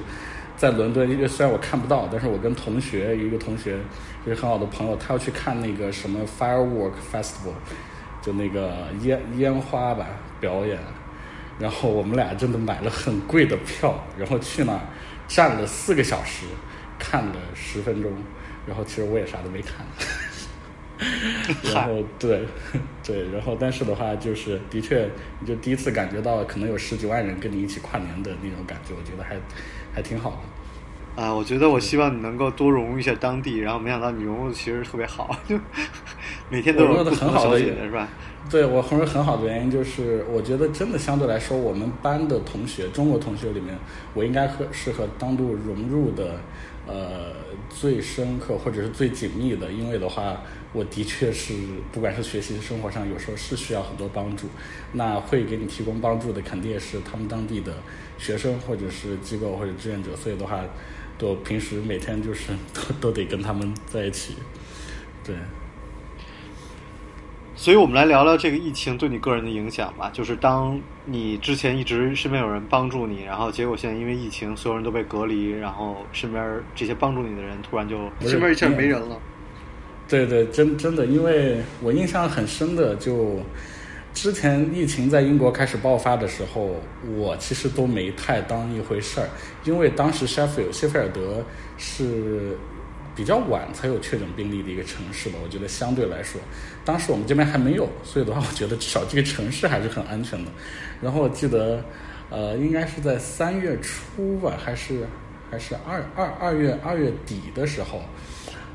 [0.55, 1.07] 在伦敦。
[1.07, 3.77] 因为虽然我看不到，但是我跟同学一个同学
[4.25, 7.53] 就是很好的朋友，他要去看那个什么 firework festival，
[8.19, 10.07] 就那个烟烟花吧
[10.39, 10.79] 表演。
[11.59, 14.79] 然后我们俩真的买了很贵的票，然后去那儿
[15.27, 16.47] 站了四个小时，
[16.97, 18.11] 看了十分钟。
[18.65, 19.85] 然后其实我也啥都没看。
[21.73, 22.41] 然后对，
[23.03, 25.07] 对，然后但是的话，就是的确，
[25.39, 29.35] 你就第一次感觉到可能有十几万人跟你一起跨年的那种感觉，我觉得还
[29.93, 31.21] 还挺好的。
[31.21, 35.55] 啊，我觉得我希望你能够多融入一下当地，然后没想到你融入的其实特别好，就
[36.49, 38.07] 每天都融入的很好的是吧？
[38.49, 43.75] 对我融入很好的原因就是，我觉得真的相对来说，我们班的同学，中国同学里面，
[44.13, 46.39] 我应该和是和当地融入的
[46.87, 47.33] 呃
[47.69, 50.41] 最深刻或者是最紧密的，因为的话。
[50.73, 51.53] 我的确是，
[51.91, 54.47] 不管是学习、生活上，有时候是需要很多帮助。
[54.93, 57.73] 那会给你提供帮助的，肯定也是他们当地的
[58.17, 60.15] 学生，或者是机构或者志愿者。
[60.15, 60.59] 所以的话，
[61.17, 64.35] 都平时每天就是 都都得跟他们在一起。
[65.23, 65.35] 对。
[67.55, 70.11] 所以我们来聊聊这个疫情对你个人的影响吧。
[70.13, 79.19] 就是当你之前一直身边有人帮助你，然后结果现在因为疫情，所有人都被隔离，然后身边这些帮助你的人突然就身边一下没人了。
[80.07, 83.39] 对对，真真的，因为我印象很深的，就
[84.13, 86.75] 之前疫情在英国开始爆发的时候，
[87.17, 89.27] 我其实都没太当一回事儿，
[89.65, 91.43] 因为当时 chef 有谢菲尔德
[91.77, 92.57] 是
[93.15, 96.39] 比较晚才有确诊病例的一个城市吧，我觉得相对来说，
[96.85, 100.49] 当时我们这边还没有，所以的话，我觉得至少这个城市还是很安全的。
[101.01, 101.83] 然后我记得，
[102.29, 105.05] 呃，应该是在三月初吧，还是
[105.51, 108.01] 还是二二二月二月底的时候。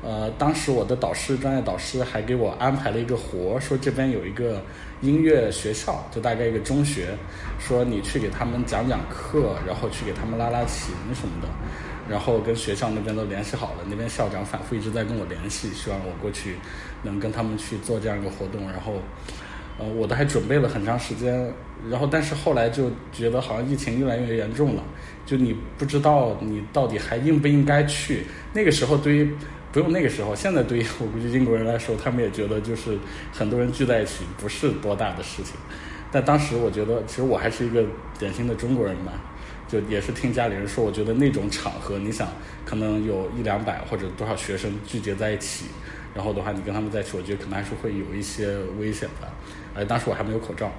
[0.05, 4.61] 呃，当时我的导师，专业导师还给我安排了一个活，说这边有一个
[4.99, 7.17] 音乐学校，就大概一个中学，
[7.57, 11.47] 说你去给他们讲讲课，然后去给他们拉拉琴什么的，
[12.09, 16.57] 然后跟学校那边都联系好了，那边校长反复一直在跟我联系，希望我过去
[17.03, 18.95] 能跟他们去做这样一个活动，然后，
[19.79, 21.49] 呃，我都还准备了很长时间，
[21.89, 24.83] 然后但是后来就觉得好像疫情越来越严重了，
[25.25, 29.33] 就你不知道你到底还应不应该去，那个时候对于。
[29.73, 32.95] 不用那个时候，现在对于 我估计英国人来说，他们也觉得就是
[33.33, 35.55] 很多人聚在一起不是多大的事情。
[36.11, 37.83] 但当时我觉得，其实我还是一个
[38.19, 39.13] 典型的中国人嘛，
[39.67, 42.27] 就也是听家里人说，我觉得那种场合，你想
[42.63, 45.65] 可能有一两百或者多少学生聚集在一起，
[46.13, 49.27] 然后的话你跟他们在一起，我觉得可能还是会有一些危险的。
[49.73, 50.71] 而当时我还没有口罩。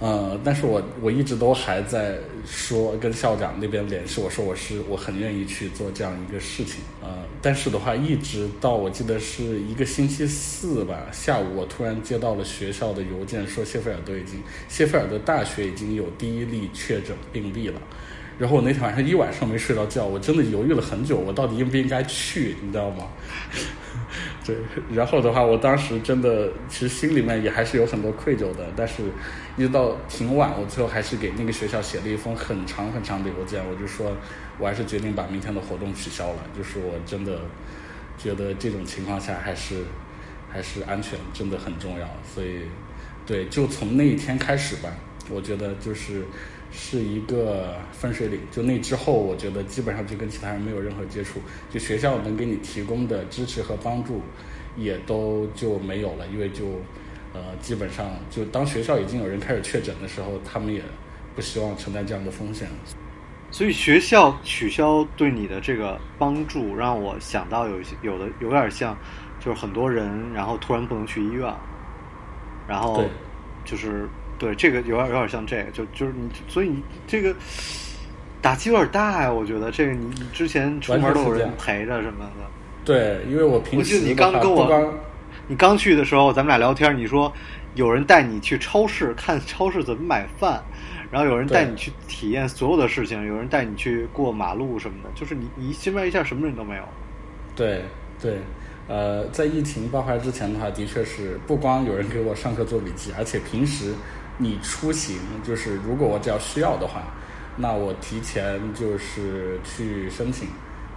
[0.00, 7.08] 呃，但是我我一直都还在说跟校长那边联系，我说我是我很愿意去做这样一个事情，呃，
[7.42, 17.80] 但是的话，一直到我记得是一个星期四吧下午，我突然接到了学校的邮件，说谢菲尔德已经谢菲尔德大学已经有第一例确诊病例了。
[18.38, 23.08] 然后我那天晚上一晚上没睡着觉，我真的犹豫了很久，我到底应不应该去，你知道吗？
[24.46, 24.54] 对，
[24.94, 29.02] 然后的话，我当时真的其实心里面也还是有很多愧疚的，但是，
[29.58, 34.16] 一直到挺晚，我最后还是给那个学校写了一封很长很长的邮件，我就说，
[34.58, 37.40] 我还是决定把明天的活动取消了，就是我真的
[38.16, 39.82] 觉得这种情况下还是
[40.48, 42.60] 还是安全真的很重要，所以。
[43.26, 44.88] 对，就从那一天开始吧，
[45.28, 46.24] 我觉得就是
[46.72, 48.40] 是一个分水岭。
[48.50, 51.38] 就那之后，我觉得基本上就跟其他人没有任何接触，
[51.70, 54.22] 就学校能给你提供的支持和帮助
[54.78, 56.64] 也都就没有了，因为就
[57.38, 60.82] 呃基本上就当学校已经有人开始确诊的时候，他们也
[61.34, 62.68] 不希望承担这样的风险。
[63.50, 68.94] 所以学校取消对你的这个帮助，让我想到有一些有的有点像，
[69.40, 71.58] 就是很多人然后突然不能去医院了，
[72.68, 73.02] 然后
[73.64, 74.06] 就是
[74.38, 77.34] 对这个有点有点像这个，就就是你，所以你这个
[78.42, 82.44] 打击有点大呀，我觉得这个你你之前出门都有人陪着什么的。
[82.84, 84.66] 对，因为我平时我记得你刚跟我
[85.48, 87.32] 你刚去的时候，咱们俩聊天，你说
[87.74, 90.62] 有人带你去超市看超市怎么买饭，
[91.10, 96.82] 然后有人带你去体验所有的事情，有人带你去过马路什么的，就是你你身边一下什么人都没有。
[97.56, 97.82] 对
[98.20, 98.38] 对，
[98.88, 103.94] 呃，在疫情爆发之前的话，的确是不光有人给我上课做笔记，而且平时
[104.36, 107.02] 你出行，就是如果我只要需要的话，
[107.56, 110.46] 那我提前就是去申请，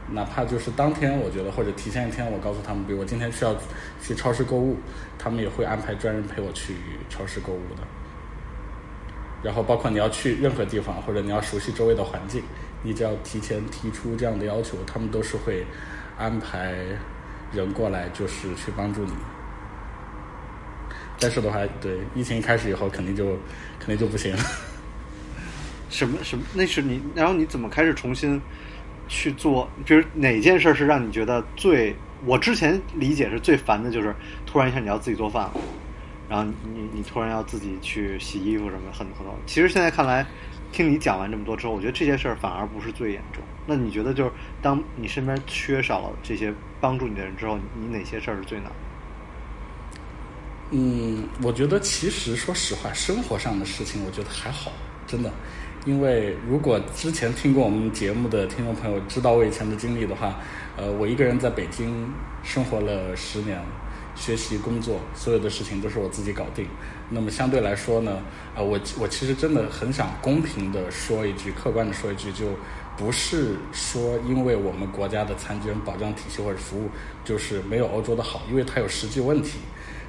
[0.09, 3.55] 哪怕就是当天，我觉得或者提前一天，我告诉他们，比如我今天需要
[4.01, 4.77] 去超市购物，
[5.17, 6.75] 他们也会安排专人陪我去
[7.09, 7.83] 超市购物的。
[9.43, 12.43] 然后包括你要去任何地方，或者你要熟悉周围的环境，
[12.83, 15.65] 你只要提前提出这样的要求，他们都是会
[16.17, 16.75] 安排
[17.51, 19.13] 人过来，就是去帮助你。
[21.19, 23.37] 但是的话，对疫情开始以后，肯定就
[23.79, 24.43] 肯定就不行了。
[25.89, 26.43] 什么什么？
[26.53, 28.41] 那是你，然后你怎么开始重新
[29.12, 29.69] 去做？
[29.86, 31.93] 比如哪件事是让你觉得最？
[32.24, 35.52] 我之前理解是最烦的就是突然一下你要自己做饭了，
[36.30, 39.36] 然后你你突然要自己去洗衣服什么，很很多。
[39.45, 40.26] 其实现在看来，
[40.71, 43.43] 听你讲完这么多之后，我觉得这些事儿反而不是最严重。
[43.65, 48.71] 那你觉得就是当你身边缺少了这些帮助你的人之后，你哪些事儿是最难？
[50.69, 54.71] 嗯，我觉得其实说实话，生活上的事情我觉得还好，
[55.08, 55.34] 真的。
[55.85, 60.39] 因为如果之前听过我们节目的听众朋友知道我以前的经历的话，
[60.77, 62.07] 呃，我一个人在北京
[62.43, 63.59] 生活了十年，
[64.15, 66.67] 学习工作，所有的事情都是我自己搞定。
[67.09, 68.19] 那么相对来说呢，
[68.55, 72.45] 啊、我我其实真的很想公平的说一句，客观的说一句，就
[72.95, 76.89] 不是说因为我们国家的残疾人保障体系或者服务
[77.25, 79.57] 就是没有欧洲的好，因为它有实际问题。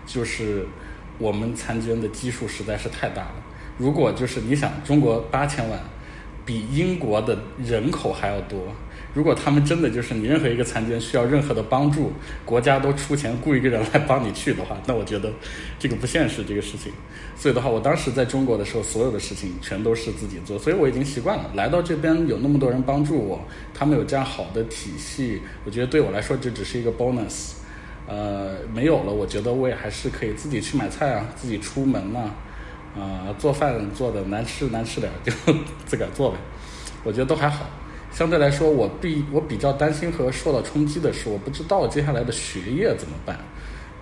[0.04, 0.66] 就是
[1.18, 3.34] 我们残疾人的基数实在是太大了。
[3.82, 5.76] 如果就是你想，中国八千万，
[6.46, 8.60] 比英国的人口还要多。
[9.12, 12.12] 如果他们真的就是你任何一个参捐需要任何的帮助，
[12.44, 15.32] 国家都出钱雇一个人来帮你去的话，那我觉得
[15.80, 16.92] 这个不现实这个事情。
[17.36, 21.50] 所以的话，我当时在中国的时候，所有的事情全都是自己做，所以我已经习惯了。
[21.54, 23.40] 来到这边有那么多人帮助我，
[23.74, 27.54] 他们有这样好的体系，我觉得对我来说这只是一个 bonus。
[28.06, 32.30] 呃，没有了，我觉得我也还是可以自己去买菜啊，自己出门呐、
[32.94, 35.32] 啊，做饭做的难吃难吃点就
[35.86, 36.36] 自个儿做呗，
[37.04, 37.66] 我觉得都还好。
[38.12, 43.38] 相对来说，我比我比较担心和受到冲击的是，我不知道接下来的学业怎么办。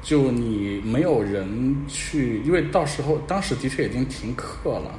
[0.03, 4.99] 就你没有人去，因为到时候当时的确已经停课了，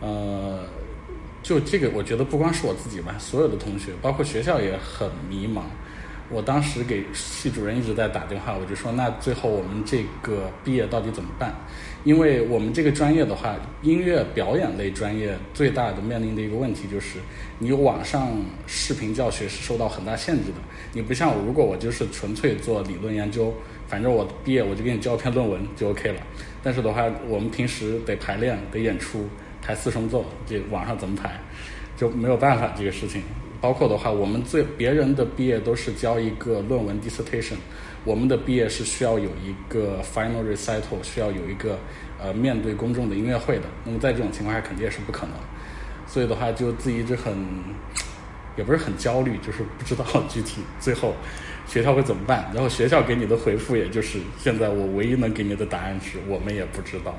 [0.00, 0.66] 呃，
[1.42, 5.62] 就这个我觉得不光是我自己吧，所有的同学，包括学校也很迷茫。
[6.28, 11.54] 我当时给系主任一直在打电话，我就说那最后我们这个毕业到底怎么办？
[12.04, 17.18] 因为我们这个专业的话，音乐表演类专业最大的面临的一个问题就是，
[17.58, 18.30] 你网上
[18.66, 20.58] 视频教学是受到很大限制的。
[20.92, 23.54] 你不像我，如果我就是纯粹做理论研究，
[23.88, 26.20] 反正我毕业我就给你交篇论文就 OK 了。
[26.62, 29.26] 但是的话，我们平时得排练，得演出，
[29.62, 31.40] 排四重奏，这网上怎么排，
[31.96, 33.22] 就没有办法这个事情。
[33.64, 37.54] 包括的话，我们最别人的毕业都是交一个论文 dissertation，
[38.04, 41.78] 我们的毕业是需要有一个 final recital，需要有一个
[42.20, 43.62] 呃面对公众的音乐会的。
[43.82, 45.34] 那么在这种情况下，肯定也是不可能。
[46.06, 47.34] 所以的话，就自己一直很，
[48.54, 51.14] 也不是很焦虑，就是不知道具体最后
[51.66, 52.50] 学校会怎么办。
[52.52, 57.16] 然后学校给你的回复，也就是现在我唯一能给你的答案是我们也不知道。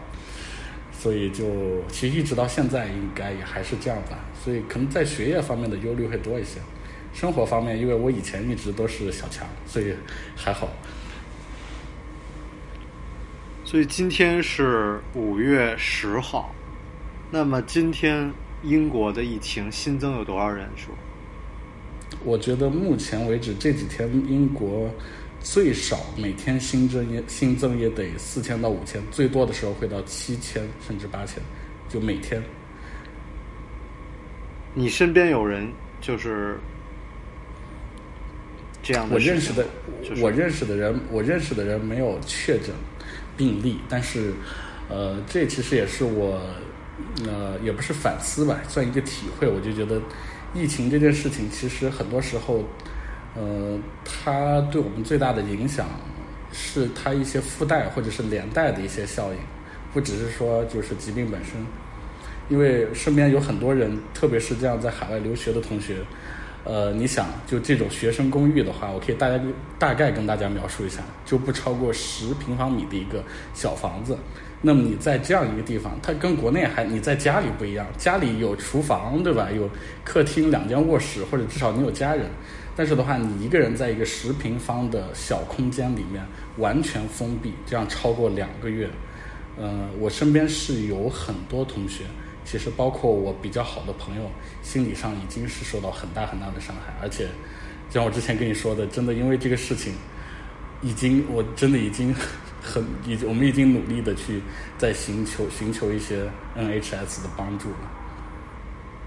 [0.98, 1.46] 所以就
[1.90, 6.60] 其实一直到现在应该也还是这样吧，所以可能在学业方面的忧虑会多一些，
[7.14, 9.94] 生活方面因为我以前一直都是小强，所以
[10.36, 10.70] 还好。
[13.64, 16.54] 所以今天是五月十号，
[17.32, 18.32] 那么今天
[18.64, 20.92] 英国的疫情新增有多少人数？
[22.24, 24.90] 我觉得目前为止这几天英国
[25.46, 31.38] 最少每天新增也新增也得四千到五千，最多的时候会到七千甚至八千，
[31.88, 32.42] 就每天。
[34.74, 35.72] 你身边有人
[36.02, 36.58] 就是
[38.82, 39.64] 这样的我认识的，
[40.04, 42.74] 就是我认识的人，我认识的人没有确诊
[43.38, 44.34] 病例，但是
[44.90, 46.42] 呃，这其实也是我，
[47.24, 49.48] 呃，也不是反思吧，算一个体会。
[49.48, 50.02] 我就觉得，
[50.56, 52.64] 疫情这件事情，其实很多时候，
[53.36, 55.86] 呃，它对我们最大的影响，
[56.52, 59.40] 是它一些附带或者是连带的一些效应，
[59.94, 61.54] 不只是说就是疾病本身。
[62.48, 65.96] 因为身边有很多人，特别是这样在海外留学的同学。
[66.64, 69.40] 呃，你想就这种学生公寓的话，我可以大概
[69.78, 73.24] 大概跟大家描述一下，就不超过十平方米的一个
[73.54, 74.18] 小房子。
[74.62, 79.50] 那么你在这样一个地方，它跟国内还你在家里不一样，家里有厨房对吧？
[79.52, 79.70] 有
[80.04, 82.26] 客厅、两间卧室，或者至少你有家人。
[82.76, 86.26] 但是的话，你一个人在一个十平方的小空间里面
[86.58, 88.90] 完全封闭，这样超过两个月，
[89.58, 92.04] 嗯，我身边是有很多同学。
[92.44, 94.30] 其实包括我比较好的朋友，
[94.62, 97.28] 心理上已经是受到很大很大的伤害，而且，
[97.90, 99.94] 像我之前跟你说的，真的因为这个事情，
[100.84, 102.14] 已经我真的已经
[102.62, 104.42] 很已我们已经努力的去
[104.78, 108.05] 在寻求寻求一些 NHS 的帮助了。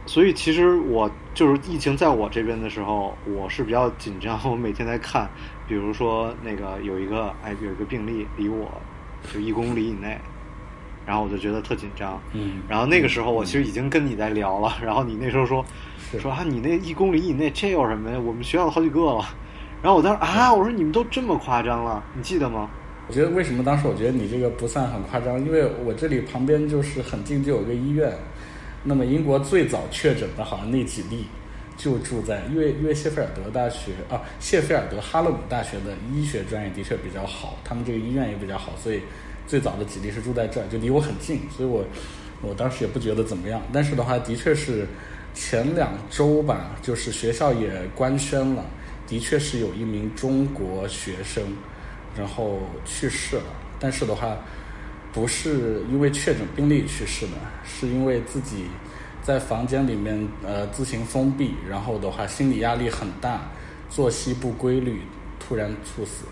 [0.09, 5.29] 所以其实我就是疫情在我这边的时候，我是比较紧张， 我每天在看，
[5.69, 8.71] 比如说那个有一个哎有一个病例离我
[9.31, 10.19] 就一公里以内。
[11.07, 15.65] 然后我就觉得特紧张，嗯，然后那个时候我其实已经跟你在聊了，然后你那时候说
[16.19, 18.19] 说啊，你那一公里以内这有什么呀？
[18.19, 19.25] 我们学校好几个了。
[19.83, 22.69] 然后我当时啊，我说你们都这么夸张了，你记得吗？
[23.07, 28.13] 我觉得为什么当时我觉得你这个不算很夸张，因为我这里旁边就是很近就有个医院，
[28.85, 31.26] 那么英国最早确诊的好像那几例
[31.76, 39.01] 就住在，因为因为谢菲尔德大学啊，谢菲尔德哈勒姆大学的医学专业的确比较好，他们这个医院也比较好，所以。
[39.49, 41.83] 最早的几例是住在这儿，就离我很近，所以我
[42.43, 43.62] 我当时也不觉得怎么样。
[43.72, 44.87] 但是的话，的确是
[45.33, 48.62] 前两周吧，就是学校也官宣了，
[49.07, 51.43] 的确是有一名中国学生
[52.14, 53.45] 然后去世了。
[53.81, 54.37] 但是的话，
[55.13, 57.33] 不是因为确诊病例去世的，
[57.65, 58.67] 是因为自己
[59.23, 63.41] 在房间里面呃自行封闭，然后的话心理压力很大，
[63.89, 65.03] 作息不规律，
[65.41, 66.25] 突然猝死。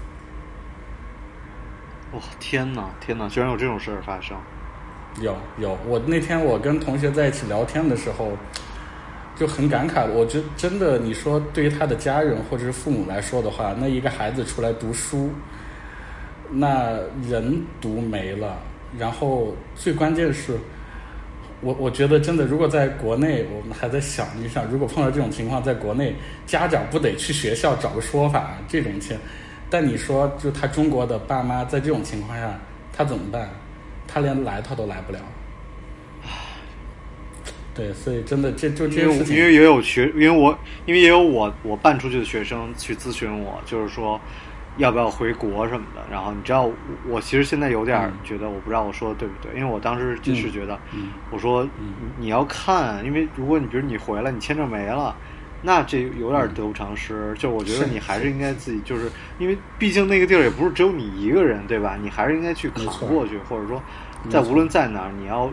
[2.13, 3.29] 哇天哪，天哪！
[3.29, 4.37] 居然有这种事儿发生！
[5.21, 8.33] 有有，我那天我跟同学在一起聊天的时候，
[9.35, 10.07] 就很感慨。
[10.07, 15.31] 我觉真的，你说对于他的家人或者是父母来说的话，那一个孩子出来读书，
[16.51, 18.59] 那人读没了。
[18.99, 20.59] 然后最关键是，
[21.61, 26.15] 我我觉得真的，如果在国内，我们还在想一想，如果碰到这种情况，在国内
[26.47, 28.57] 家长不得去学校找个说法？
[28.69, 29.17] 这种情。
[29.69, 32.59] 但你说，就他中国的爸妈在这种情况下，
[32.93, 33.51] 他怎么办？
[34.07, 35.19] 他连来他都来不了。
[37.75, 44.19] 对，所以真的这就这事情，因为也有学，因为我因为也有我我办出去的学生去咨询我，就是说
[44.77, 46.03] 要不要回国什么的。
[46.11, 46.69] 然后你知道，
[47.09, 50.79] 我其实现在有点觉得，我不知道我说的对不对，因为我当时就是觉得，
[51.31, 51.69] 我说
[52.19, 55.17] 你要看，因为如果你比如你回来，你签证没了。
[55.63, 61.97] 那这有点得不偿失，就我觉得你还是应该自己，就是因为毕竟那个地儿也不是只有你一个人，对吧？
[62.01, 63.83] 你还是应该去扛过去，或者说，
[64.31, 65.51] 在无论在哪儿，你要，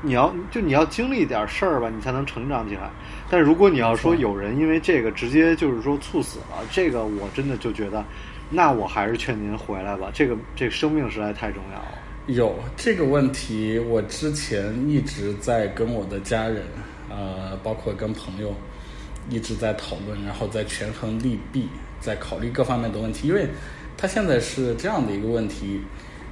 [0.00, 2.90] 你要就你要经历点事儿吧，你才能成长起来。
[3.32, 8.04] 但如果你要说有人因为这个直接就是说猝死了，这个我真的就觉得，
[8.50, 10.10] 那我还是劝您回来吧。
[10.12, 11.92] 这个这个生命实在太重要了。
[12.26, 16.62] 有这个问题，我之前一直在跟我的家人，
[17.08, 18.54] 呃，包括跟朋友。
[19.30, 21.68] 一直在讨论，然后在权衡利弊，
[22.00, 23.28] 在考虑各方面的问题。
[23.28, 23.48] 因为，
[23.96, 25.80] 他现在是这样的一个问题：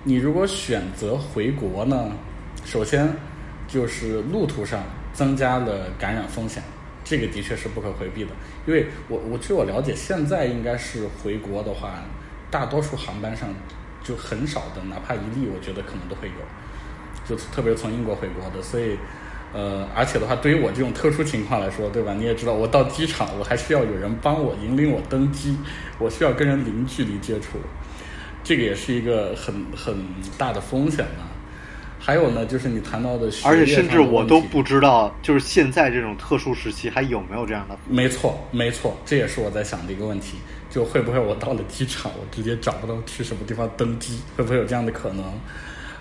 [0.02, 2.10] 你如果选择回国呢，
[2.64, 3.08] 首先
[3.68, 4.82] 就是路途上
[5.12, 6.60] 增加了感染风险，
[7.10, 8.30] 这个的确是不可回避的。
[8.66, 12.04] 因为我我据我了解，现在应该是回国的话，
[12.50, 13.48] 大多数航班上
[14.04, 16.34] 就很少的，哪怕一例，我觉得可能都会有，
[17.28, 18.96] 就特别从英国回国的，所以。
[19.52, 22.14] 呃，而且的话，对于我这种特殊情况来说，对吧？
[22.14, 25.56] 你也知道，我到机场，我还需要有人帮我引领我登机，
[25.98, 27.58] 我需要跟人零距离接触，
[28.44, 30.04] 这个也是一个很很
[30.38, 31.24] 大的风险呢。
[32.00, 37.78] 还有呢，就是你谈到的，而且甚至我都不知道，就是现在这种特殊时期还有没有这样的？
[37.86, 40.38] 没错，没错，这也是我在想的一个问题，
[40.70, 45.24] 就会不会我到了机场，我直接找不到去什么地方登机，会不会有这样的可能？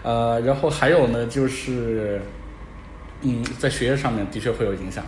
[0.01, 2.21] 呃，然后还有呢，就是。
[3.21, 5.03] 嗯，在学业上面的确会有影响，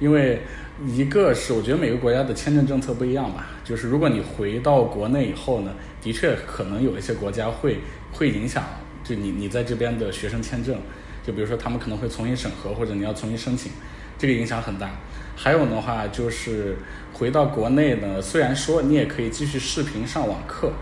[0.00, 0.42] 因为
[0.84, 5.72] 一个是我觉得每个国家的签证政策不一样吧，就是如果你回到国内以后呢，
[6.02, 7.78] 的确可能有一些国家会
[8.10, 8.64] 会影响，
[9.06, 10.76] 就你你在这边的学生签证，
[11.24, 13.70] 就比如说他们可能会重新审核或者你要重新申请，
[14.18, 14.90] 这个影响很大。
[15.36, 16.76] 还有的话就是
[17.12, 20.72] 回到国内呢，虽然说你也可以继续视频上网课，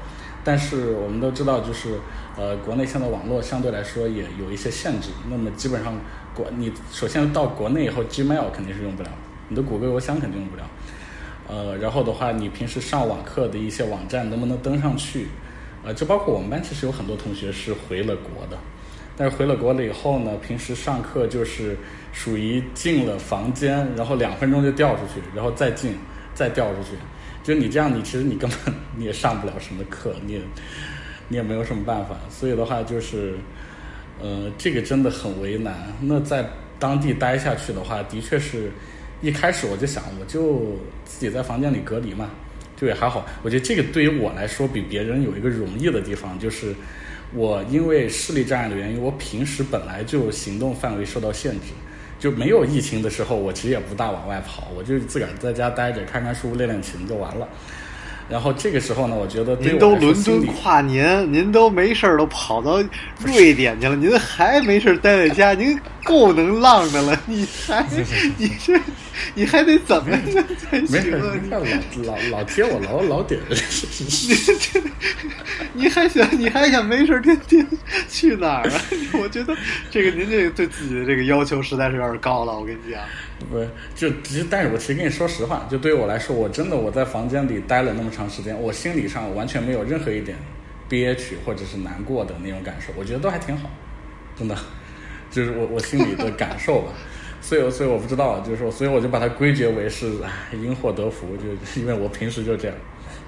[0.45, 1.99] 但是我们都知道，就是
[2.37, 5.11] 呃，国内现在网络相对来说也有一些限制。
[5.29, 6.01] 那么基本上
[6.35, 9.11] 国你首先到国内以后，Gmail 肯定是用不了，
[9.49, 10.63] 你的谷歌邮箱肯定用不了。
[11.47, 15.29] 呃，然后的话，你平时上网课的一些网站能不能登上去？
[15.85, 18.59] 呃，就包括我们班其实有很多同学是回了国的，
[19.17, 21.77] 但是回了国了以后呢，平时上课就是
[22.13, 25.95] 属于进了房间，然后两分钟就调出去，然后再进，
[26.35, 26.91] 再调出去。
[27.43, 30.41] 就你这样，你其实你根本你也上不了什么课，你也
[31.29, 32.17] 你也没有什么办法。
[32.31, 33.35] 所以的话就是，
[34.23, 35.75] 呃，这个真的很为难。
[36.01, 38.71] 那在当地待下去的话，的确是
[39.21, 42.31] 一开始我就想，我就自己在房间里隔离嘛。
[42.77, 46.75] 就也还好，我觉得这个对于我来说比别人有一个容易的地方，就是
[47.33, 51.69] 我因为视力障碍的原因，我平时本来就行动范围受到限制，
[52.19, 57.49] 就没有疫情的时候，我其实也不大往外跑，我就自个儿在家待着，看看书，练练琴就完了。
[58.29, 62.83] 然后这个时候呢，我觉得您都伦敦跨年，您都没事儿都跑到
[63.25, 67.87] 瑞典去了，您还没事儿待在家，您够能浪的了， 你还
[68.39, 68.81] 你这
[69.35, 70.19] 你还得怎么
[70.71, 71.33] 才行啊？
[71.43, 71.61] 你看
[72.05, 74.81] 老老老贴我老老底儿，你 这
[75.75, 77.67] 你还想你还想没事儿天天
[78.15, 78.81] 去哪儿啊？
[79.21, 79.57] 我觉得
[79.91, 83.01] 这个您这个对自己的这个要求实在是有点高了，我跟你讲。
[83.51, 90.37] 不是，就其实，但是我其实跟你说实话，就对于我来说，我真的我在房间里待了那么长时间，我心理上完全没有任何一点
[90.89, 93.69] 憋屈或者是难过的那种感受，我觉得都还挺好，
[94.39, 94.57] 真的，
[95.31, 96.93] 就是我我心里的感受吧。
[97.45, 100.11] 所以，所以我不知道，就是说，所以我就把它归结为是
[100.53, 101.45] 因祸得福，就
[101.79, 102.77] 因为我平时就这样。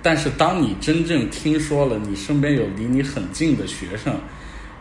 [0.03, 4.19] 但是，当你真正听说了你身边有离你很近的学生，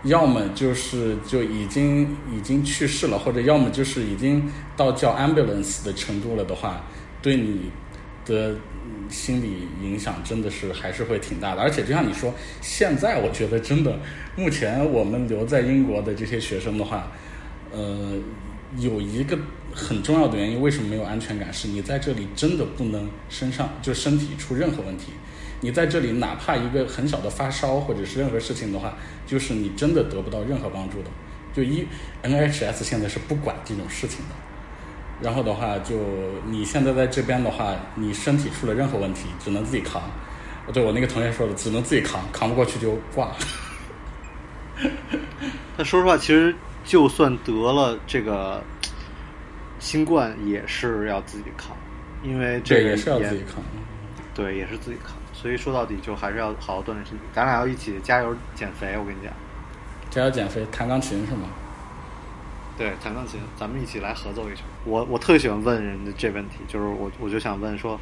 [0.05, 6.83] 要么就是就已经已经去世了，或者要么就是已经到叫 ambulance 的程度了的话，
[7.21, 7.71] 对你
[8.25, 8.55] 的
[9.09, 11.61] 心理影响真的是还是会挺大的。
[11.61, 13.99] 而且就像你说，现在我觉得真的，
[14.35, 17.11] 目前我们留在英国的这些学生的话，
[17.71, 18.13] 呃，
[18.77, 19.37] 有一个
[19.73, 21.51] 很重要的原因，为什么没有安全感？
[21.51, 25.13] 是你在这里真的不能身上就身体出任何问题。
[25.65, 28.93] 你在这里哪怕一个很小的发烧或者是任何事情的话，
[29.25, 31.09] 就是你真的得不到任何帮助的。
[31.55, 31.83] 就一
[32.21, 34.35] NHS 现在是不管这种事情的。
[35.19, 35.95] 然后的话，就
[36.45, 40.03] 你现在在这边的话，你身体出了任何问题，只能自己扛。
[40.71, 43.31] 对我那个同学说的，只能自己扛，扛不过去就挂。
[45.77, 48.63] 那说实话，其实就算得了这个
[49.79, 51.75] 新冠，也是要自己扛，
[52.23, 53.63] 因为这个也是要自己扛。
[54.35, 55.15] 对，也是自己扛。
[55.35, 57.23] 所以说到底，就还是要好好锻炼身体。
[57.33, 59.31] 咱俩要一起加油减肥，我跟你讲。
[60.09, 61.49] 加油减肥，弹钢琴是吗？
[62.77, 64.61] 对，弹钢琴，咱们一起来合奏一首。
[64.85, 67.99] 我我特喜欢问人的这问题，就是我我就想问说，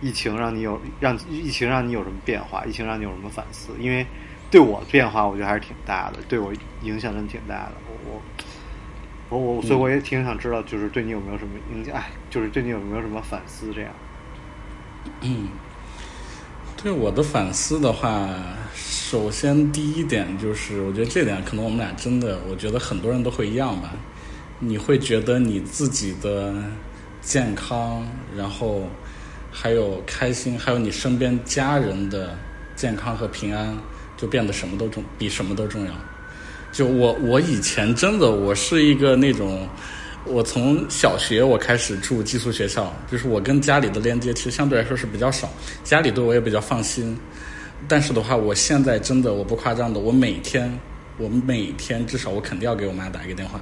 [0.00, 2.64] 疫情让你有让疫情让你有什么变化？
[2.64, 3.72] 疫情让你有什么反思？
[3.78, 4.06] 因为
[4.50, 6.52] 对我变化，我觉得还是挺大的，对我
[6.82, 7.72] 影响真的挺大的。
[8.06, 8.22] 我
[9.30, 11.94] 我我我，所以我也挺想知道，就是对你有没有什么影响？
[11.94, 13.72] 哎，就是对你有没有什么反思？
[13.74, 13.90] 这样。
[15.20, 15.48] 嗯。
[16.80, 18.30] 对我的反思的话，
[18.72, 23.94] 首先第一点就是，我觉得这点可能我们俩真的，我觉得很多人都会一样吧。
[24.60, 26.54] 你会觉得你自己的
[27.20, 28.06] 健康，
[28.36, 28.84] 然后
[29.50, 32.38] 还有开心，还有你身边家人的
[32.76, 33.76] 健康和平安，
[34.16, 35.92] 就变得什么都重，比什么都重要。
[36.70, 39.68] 就我，我以前真的，我是一个那种。
[40.28, 45.50] 我从小学我开始住寄宿学校，就是我跟家里的连接其实相对来说是比较少，
[45.82, 47.18] 家里对我也比较放心。
[47.88, 50.70] 但是的话，我现在真的我不夸张的，我每天
[51.16, 53.60] 我每天至少我肯定要给我妈打一个电话，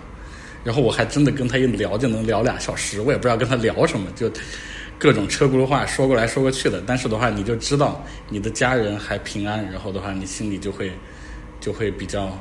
[0.64, 4.30] 然后我还真的跟她一聊就能聊俩小时，我也不知道跟她聊什么，就
[4.98, 6.82] 各种车轱辘话说过来说过去的。
[6.86, 10.90] 但是的话，你就知道你的家人还平安，然后的话你心里就会
[11.60, 12.36] 就会比较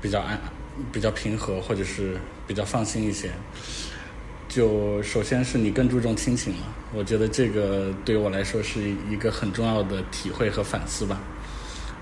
[0.00, 0.38] 比较安。
[0.92, 3.30] 比较平和，或者是比较放心一些。
[4.48, 6.62] 就首先是你更注重亲情了，
[6.94, 8.80] 我觉得这个对于我来说是
[9.10, 11.20] 一个很重要的体会和反思吧。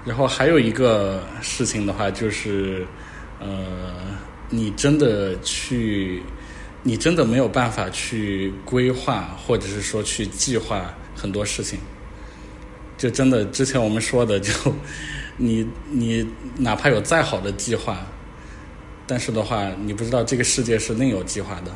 [0.04, 2.86] 然后还有一个事情的话，就是
[3.40, 3.94] 呃，
[4.50, 6.22] 你真的去，
[6.82, 11.78] 你真的没有办法去规划，或者是说去计划很多事情。
[12.96, 14.52] 就真的之前我们说的，就
[15.38, 16.24] 你你
[16.56, 18.06] 哪怕有再好的计划。
[19.06, 21.70] 但是的话，你不知道这个世界是另有计划的，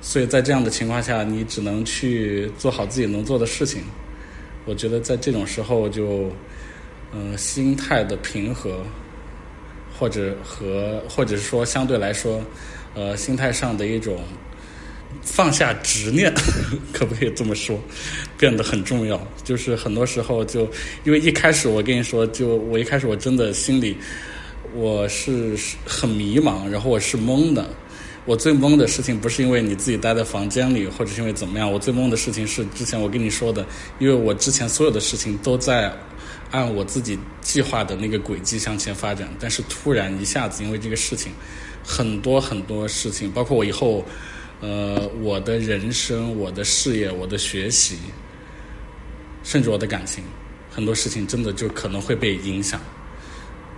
[0.00, 3.82] 所以在这样的情况下，你只能去做好自己能做的事情。
[4.66, 6.30] 我觉得在这种时候，就
[7.12, 8.82] 嗯，心态的平和，
[9.98, 12.40] 或者和或者是说相对来说，
[12.94, 14.20] 呃，心态上的一种
[15.22, 16.32] 放下执念，
[16.92, 17.78] 可不可以这么说？
[18.38, 19.20] 变得很重要。
[19.42, 20.68] 就是很多时候就
[21.04, 23.96] 因为一开始我跟你说，就我一开始我真的心里
[24.74, 25.56] 我是
[25.86, 27.64] 很迷茫，然后我是懵的。
[28.24, 31.72] 我最懵的事情不是因为你自己待在房间里，或者是因为怎么样。
[31.72, 33.64] 我最懵的事情是之前我跟你说的，
[34.00, 35.92] 因为我之前所有的事情都在
[36.50, 41.30] 按我自己计划的那个轨迹向前发展，但是突然一下子因为这个事情，
[41.84, 44.04] 很多很多事情，包括我以后，
[44.60, 47.98] 呃，我的人生、我的事业、我的学习，
[49.44, 50.24] 甚至我的感情，
[50.68, 52.80] 很多事情真的就可能会被影响。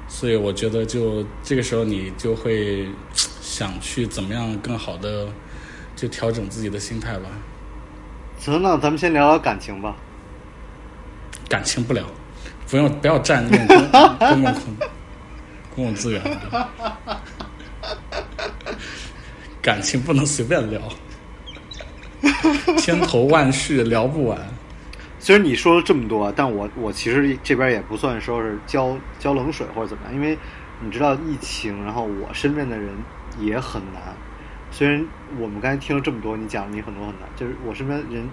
[0.08, 2.88] 所以我觉得，就这个时候你就会。
[3.46, 5.28] 想去怎么样更好的
[5.94, 7.28] 就调整自己的心态吧。
[8.38, 9.96] 行，那咱们先聊聊感情吧。
[11.48, 12.04] 感情不聊，
[12.68, 14.62] 不用不要占用公 公共空
[15.74, 16.20] 公共资源。
[19.62, 20.82] 感情不能随便聊，
[22.76, 24.38] 千头万绪聊不完。
[25.26, 30.38] 虽然你说了这么多，但我我其实这边也不算说是浇浇冷水或者怎么样，因为
[30.78, 32.94] 你知道疫情，然后我身边的人。
[33.38, 34.00] 也很难，
[34.70, 35.04] 虽然
[35.38, 38.26] 我们刚才听了这么多，你讲你很多很难，就是我身边人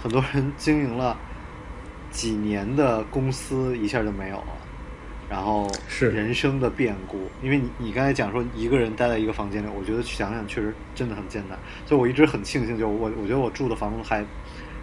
[0.00, 1.16] 很多人经营了
[2.12, 4.56] 几年的公司一下就没有了，
[5.28, 7.28] 然后是人生的变故。
[7.42, 11.58] 因为你你刚才讲说一个人待在一个房间里，我觉得想想确实真的很艰难。
[11.84, 14.24] 所以我一直很庆幸，就我我觉得我住的房子还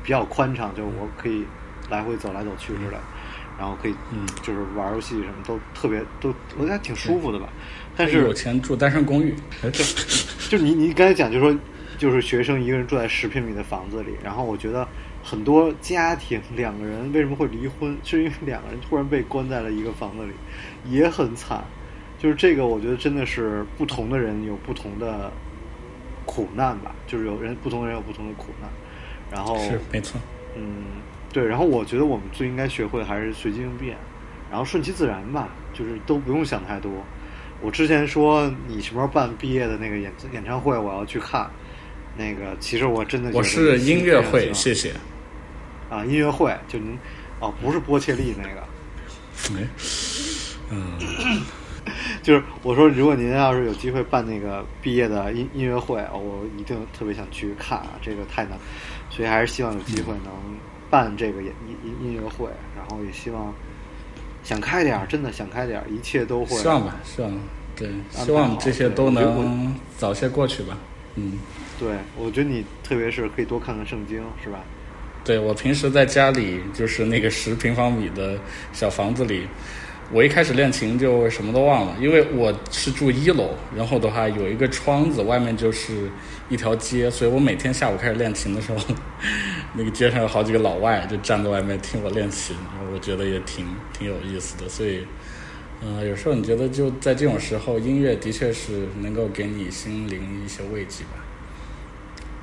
[0.05, 1.43] 比较宽敞，就是我可以
[1.89, 2.97] 来回走来走去之类，
[3.57, 7.49] 然后可以嗯，就是玩游戏什么都特别都我觉得还挺舒服的吧。
[7.97, 9.35] 但是有钱住单身公寓，
[9.73, 11.57] 就就你你刚才讲，就说
[11.97, 14.87] 就是学生一个人住在十平米的房子里，然后我觉得
[15.23, 20.33] 很多家庭两个人为什么会离婚，是因为两个人突然被关在了一个房子里，
[20.85, 21.63] 也很惨。
[22.17, 25.31] 就是这个，我觉得真的是不同的人有不同的
[26.25, 28.69] 苦难吧，就是有人不同的人有不同的苦难。
[29.31, 30.19] 然后是没错，
[30.55, 30.83] 嗯，
[31.33, 31.45] 对。
[31.45, 33.97] 然后我觉得我们最应该学会的还是随机应变，
[34.49, 36.91] 然后顺其自然吧，就是都不用想太多。
[37.61, 41.49] 我之前说你什么时候办毕业的那个演演唱会，我要去看。
[42.17, 44.93] 那个其实我真的我是音乐会，谢谢。
[45.89, 46.97] 啊，音乐会就您
[47.41, 48.63] 哦，不是波切利那个。
[49.53, 49.67] 没，
[50.71, 50.97] 嗯，
[52.23, 58.57] 就是我说，如果您要是有机会办那个毕业的音音乐会，我一定特别想去看啊，这个太难，
[59.15, 60.33] 所以还是希望有机会能
[60.89, 61.51] 办这个音
[61.83, 63.53] 音音乐会，然后也希望。
[64.43, 66.55] 想开点儿，真的想开点儿，一切都会。
[66.57, 67.31] 希望吧，希望，
[67.75, 70.77] 对，希望这些都能早些过去吧。
[71.15, 71.39] 嗯，
[71.79, 74.59] 对，我觉得你特别是可以多看看圣经，是吧？
[75.23, 78.37] 对我平时在家里就是那个十平方米的
[78.71, 79.47] 小房子里。
[80.11, 86.07] 我一开始练琴就什么都忘了，因为我是住一楼，然后的话有一个窗子，外面就是
[86.49, 88.77] 一条街，所以我每天下午开始练琴的时候，
[89.73, 92.55] 那个街上有好几个老外就站在外面听我练琴，
[92.93, 94.69] 我觉得也挺挺有意思的。
[94.69, 95.05] 所以，
[95.81, 101.23] 呃，有时候你觉得就在这种时候，音乐的确是能够给你心灵一些慰藉吧，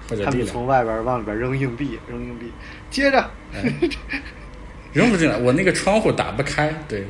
[0.08, 0.46] 或者力量。
[0.48, 2.52] 从外边往里边扔硬币，扔硬币，
[2.90, 3.30] 接着，
[4.92, 7.06] 扔不进来，我那个窗户打不开，对。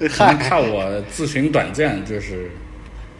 [0.00, 2.50] 能看我自寻短见，就是，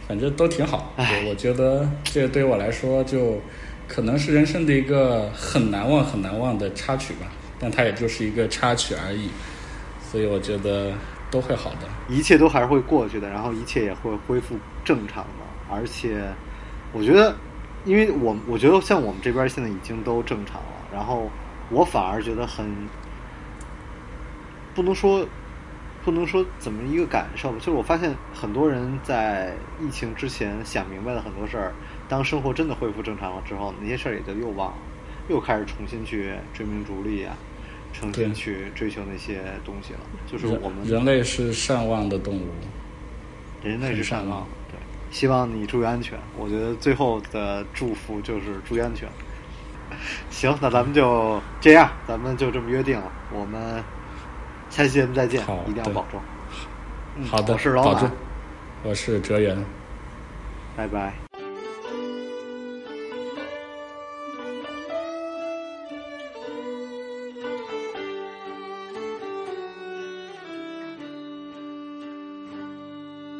[0.07, 0.93] 反正都挺好。
[1.27, 3.39] 我觉得这对于我来说，就
[3.87, 7.27] 可能是人生的一个很难忘、很难忘的插曲吧。
[7.59, 9.29] 但它也就是一个插曲而已，
[10.01, 10.91] 所以我觉得
[11.31, 11.87] 都会好的。
[12.09, 15.73] 一切都还是会过去的，然后一切也会恢复正常的。
[15.73, 16.21] 而且，
[16.91, 17.33] 我觉得，
[17.85, 21.29] 因为我我觉得像我们这边现在已经都正常了，然后
[21.69, 22.65] 我反而觉得很
[24.75, 25.25] 不能说。
[26.03, 31.73] 不能说怎么一个感受吧，就是我发现很多人在疫情之前想明白了很多事儿，
[32.09, 34.77] 当生活真的恢复正常了之后，那些事儿也就又忘了，
[35.29, 37.37] 又开始重新去追名逐利啊，
[37.93, 39.99] 重新去追求那些东西了。
[40.29, 42.47] 就是我们人类是善忘的动物，
[43.63, 44.45] 人类是善忘。
[44.69, 44.77] 对，
[45.09, 46.19] 希望你注意安全。
[46.37, 49.07] 我觉得最后的祝福就是注意安全。
[50.29, 53.09] 行，那咱们就这样，咱们就这么约定了。
[53.31, 53.81] 我们。
[54.73, 56.19] 下期节目再见，一定要保重。
[57.29, 58.11] 好的，我是老板，
[58.81, 59.63] 我是哲言，
[60.75, 61.13] 拜拜。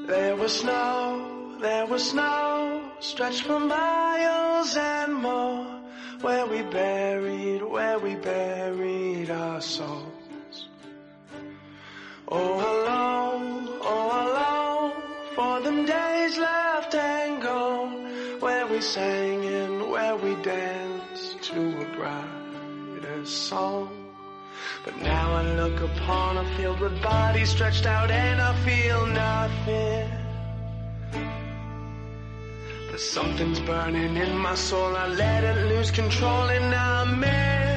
[0.08, 1.18] There was snow,
[1.60, 5.66] there was snow, stretched for miles and more.
[6.22, 10.13] Where we buried, where we buried our souls.
[12.28, 14.94] Oh, alone, oh, alone,
[15.36, 21.86] for them days left and gone, where we sang and where we danced to a
[21.96, 23.90] brighter song.
[24.86, 30.10] But now I look upon a field with bodies stretched out and I feel nothing.
[32.90, 34.96] But something's burning in my soul.
[34.96, 37.73] I let it lose control and I'm in.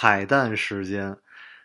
[0.00, 1.14] 彩蛋时间，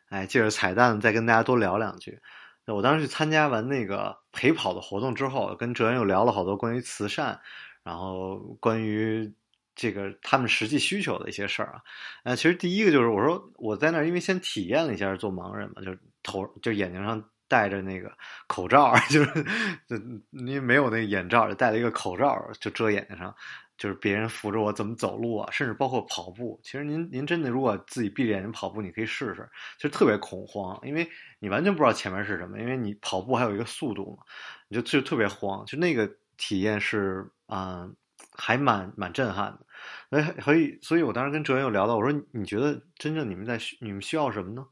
[0.10, 2.20] 哎，借着彩蛋再跟大家多聊两句。
[2.66, 7.40] 我当时去参加完那个陪跑的活动之后，跟哲人又聊了好多关于慈善，
[7.82, 9.34] 然后关于
[9.74, 11.82] 这个他们实际需求的一些事儿啊。
[12.26, 18.12] 呃，其实第一个就是我说我在那儿，因为先体验了一下做盲人嘛，就头就眼睛上戴着那个
[18.48, 19.46] 口罩， 就是
[19.88, 19.96] 就
[20.32, 23.34] 因为没有那个眼罩，就戴了一个口罩就遮眼睛上。
[23.78, 26.60] 就是别人扶着我怎么走路啊，甚至包括跑步。
[26.64, 31.10] 其实您您真的如果自己闭着眼睛跑步，你可以试试，其实特别恐慌，因为
[31.40, 34.24] 你完全不知道前面是什么，因为你跑步还有一个速度嘛，
[34.70, 35.66] 你就就特别慌。
[35.66, 37.90] 就那个体验是啊、
[38.34, 39.66] 还蛮蛮震撼的。
[40.10, 44.66] 所以所以所以我当时跟哲源有聊到，我说你觉得真正你们在你们需要什么呢？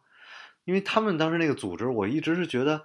[0.66, 2.84] 因为他们当时那个组织，我一直是觉得。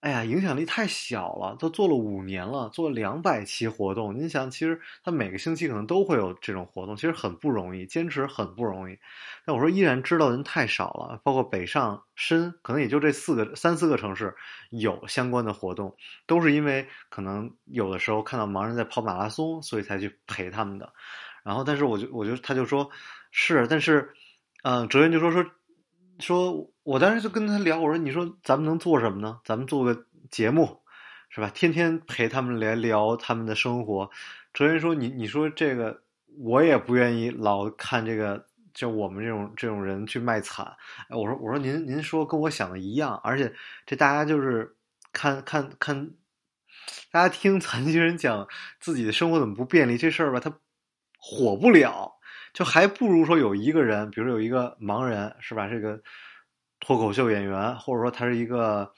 [0.00, 4.14] 哎呀，影响力太小了，都做了五年了，做两百期活动。
[4.14, 8.96] 您想，其实他每个星期可能都会有这种活动，其实很不容易，坚持很不容易。
[9.44, 14.32] 但我说，依然知道的人太少了，包括北上深，可能也就这四个、三四个城市
[14.70, 20.92] 有相关的活动，都是因为可能有的时候看到盲人在跑马拉松，所以才去陪他们的。
[21.42, 22.88] 然后，但是我就我就他就说，
[23.32, 24.12] 是，但是，
[24.62, 25.44] 嗯，哲源就说说。
[26.18, 29.40] 说，我当时就跟他聊，我说：“你说咱们能做什么呢？
[29.44, 30.80] 咱们做个节目，
[31.28, 31.50] 是吧？
[31.54, 34.10] 天天陪他们来聊他们的生活。”
[34.52, 36.02] 哲源说：“你你说这个，
[36.38, 40.66] 我也不愿意老看这个，就我们这种这种人去卖惨。”，
[41.10, 43.52] 我说我说您您说跟我想的一样，而且
[43.84, 44.76] 这大家就是
[45.12, 46.10] 看看看，
[47.10, 48.48] 大家听 残疾人讲
[48.80, 50.50] 自己的生活怎么不便利这事儿吧，他
[51.18, 52.15] 火不了。
[52.56, 55.68] 就还不如说有一个人，比如有一个盲人，是吧？
[55.68, 56.00] 这个
[56.80, 58.90] 脱口秀演员，或者说他是一个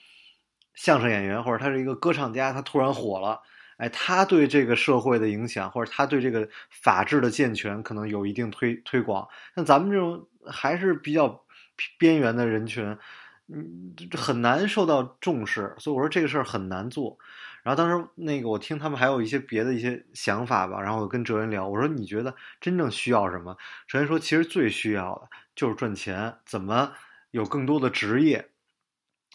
[0.74, 3.40] 相声演员，或者他是一个歌唱家，他突然火了，
[3.78, 9.26] 哎，他对这个社会的影响，或者他对这个法治的健全可能有一定推推广。
[9.56, 11.44] 像咱们这种还是比较
[11.98, 12.96] 边缘的人群，
[13.48, 15.74] 嗯，很难受到重视。
[15.78, 17.18] 所以我说这个事儿很难做。
[17.62, 23.56] 然后当时那个我听他们还有一些别的一些想法吧，然后我跟哲人聊，我说你觉得真正需要什么？
[23.86, 26.92] 哲人说其实最需要的就是赚钱，怎么
[27.30, 28.50] 有更多的职业。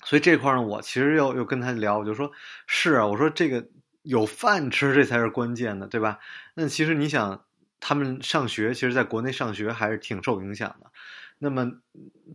[0.06, 2.32] 所以这块呢，我其实又又跟他聊，我就说
[2.68, 3.66] 是啊，我说这个
[4.02, 6.20] 有饭吃这才是关键的，对吧？
[6.56, 7.46] 那其实你想，
[7.80, 10.92] 他们上学，其实在国内上学还是挺受影响的。
[11.40, 11.72] 那么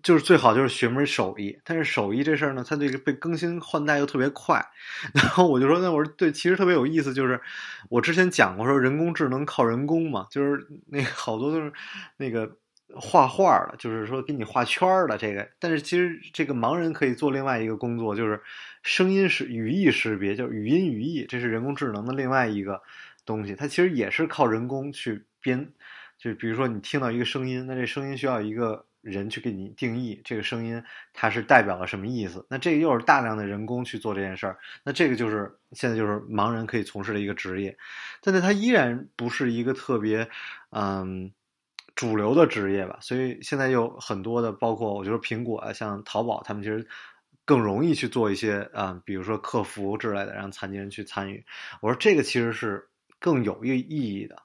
[0.02, 4.64] 就是最好就是学门手艺，但是手艺这事儿呢，它这个被更新换代又特别快。
[5.14, 7.40] 然后我就说，那我说对，其实特别有意思，就是
[7.88, 11.72] 我之前讲过说人工智能靠人工嘛，就是那好多都是
[12.16, 12.56] 那个。
[12.94, 18.40] 画画的，就是说给你画圈的这个，但是其实这个盲人可以做另外一个工作，就是
[18.82, 22.80] 声音识语义识别，就是语音语义，这是人工智能的另外一个
[23.26, 23.54] 东西。
[23.54, 25.70] 它其实也是靠人工去编，
[26.16, 30.82] 就比如说你听到一个声音，那这声音需要一个人去给你定义这个声音
[31.12, 32.46] 它是代表了什么意思。
[32.50, 37.76] 那这个又是大量的人工去做这件事儿，那这个就是现在就是盲人可以从事的一个职业，
[38.22, 40.28] 但是它依然不是一个特别
[40.70, 41.32] 嗯。
[41.94, 46.86] 主流的职业吧，所以现在有很多的，包括我觉得苹果啊，像淘宝，他们其实
[47.44, 51.44] 更容易去做一些啊，比如说客服之类的，让残疾人去参与。
[51.80, 52.88] 我说这个其实是
[53.18, 54.40] 更有意意义的。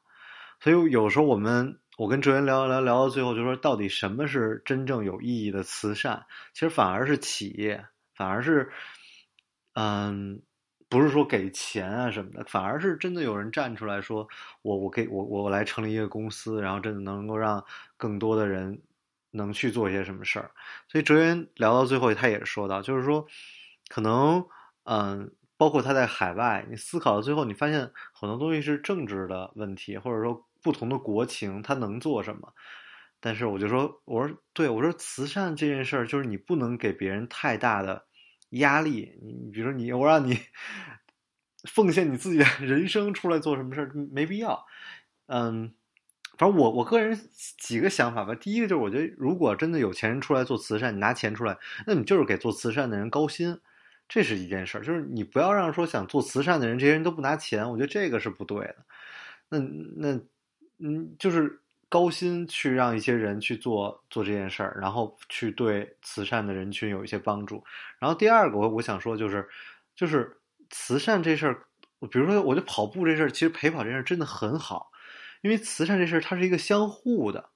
[0.62, 6.26] 所以有时候我们我跟哲源聊聊聊到最后，就说到底什么是真正有意义的慈善？
[6.54, 7.86] 其实反而是企业，
[8.16, 8.70] 反而是
[9.74, 10.42] 嗯。
[10.90, 14.28] 不是说给钱啊什么的，反而是真的有人站出来说，
[14.62, 17.64] 我我给我我来成立一个公司，然后真的能够让
[17.98, 18.80] 更多的人
[19.32, 20.52] 能去做一些什么事儿。
[20.88, 23.26] 所以哲源聊到最后，他也说到，就是说，
[23.88, 24.46] 可能
[24.84, 32.54] 嗯，包括他在海外，你思考到最后，你发现很多东西是政治的问题，或者说不同的国情，他能做什么。
[33.20, 38.06] 但是我就说，我说对，我说慈善这件事儿，就是你不能给别人太大的。
[38.58, 40.38] 压力，你比如说你，我让你
[41.68, 44.64] 奉献你自己的 人生出来做什么事儿，没必要。
[45.26, 45.74] 嗯，
[46.38, 47.20] 反正我我个人
[47.58, 48.36] 几个想法吧。
[48.36, 51.58] 第一个就是，我觉得如果真的有钱人出来做慈善，你拿钱出来，
[51.88, 53.60] 那你就是给做慈善的人高薪，
[54.08, 54.82] 这是一件事儿。
[54.82, 58.86] 就是你不要让说想做慈善的人，这些人都不拿钱，我觉得这个是不对的。
[59.50, 60.20] 那那
[60.80, 61.60] 嗯，就是。
[61.90, 67.64] 高薪去让一些人去做做这件事儿，然后去对慈善的人群有一些帮助。
[68.00, 69.48] 然后第二个，我我想说就是，
[69.96, 70.36] 就是
[70.72, 71.68] 慈善这事儿，
[72.10, 74.90] 比如说，我觉得跑步这事儿，其实陪跑这事儿真的很好，
[75.42, 77.52] 因为慈善这事儿它是一个相互的，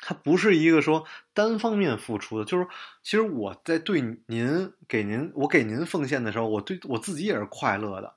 [0.00, 2.44] 它不是一个说单方面付出的。
[2.44, 2.66] 就是
[3.04, 8.12] 其实我在对您给您我给您奉献的时候，我对我自己也是快乐的，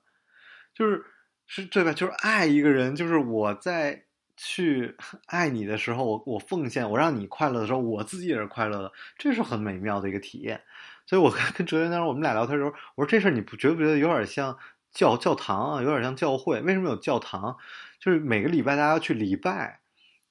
[0.73, 1.05] 就是
[1.49, 1.91] 是对吧？
[1.91, 4.05] 就是爱一个人，就是我在。
[4.41, 4.95] 去
[5.27, 10.61] 爱你的时候，我我奉献，我让你快乐的时候，我自己也是快乐的，这是很美妙的一个体验。
[11.05, 14.57] 所以，我跟哲源当时我们俩聊天的时候，我说这事儿你不觉不觉得有点像
[14.93, 16.61] 教教堂啊，有点像教会？
[16.61, 17.57] 为什么有教堂？
[17.99, 19.81] 就是每个礼拜大家要去礼拜，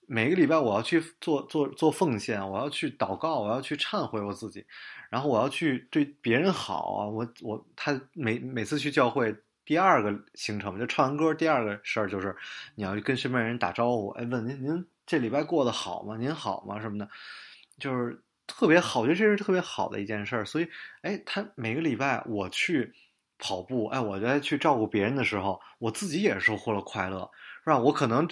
[0.06, 4.64] 每个礼拜我要去做做做奉献，我要去祷告，我要去忏悔我自己，
[5.10, 7.06] 然后我要去对别人好啊。
[7.06, 9.36] 我我他每每次去教会。
[9.68, 12.34] 第二个行程就唱完歌，第二个事儿就是
[12.74, 16.16] 你要跟身边人打招呼，哎，问您您这礼拜过得好吗？
[16.16, 16.80] 您好吗？
[16.80, 17.06] 什么的，
[17.78, 20.42] 就是特别好，我觉得这是特别好的一件事儿。
[20.46, 20.66] 所以，
[21.02, 22.90] 哎，他每个礼拜我去
[23.38, 27.30] 跑步，哎，我在去照顾别人的时候，我自己也收获了快乐，
[27.62, 27.78] 是吧？
[27.78, 28.26] 我可能。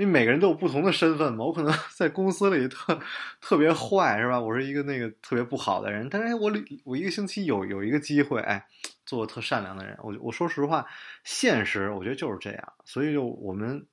[0.00, 2.98] 因为每个人都有不同的身份嘛，我可能 在公司里特
[3.38, 4.40] 特别坏，是吧？
[4.40, 6.50] 我是一个那个特别不好的人，但是我
[6.84, 8.66] 我一个星期有有一个机会，哎，
[9.04, 9.94] 做特善良的人。
[10.02, 10.86] 我我说实话，
[11.22, 13.86] 现实我觉得就是这样，所以就我们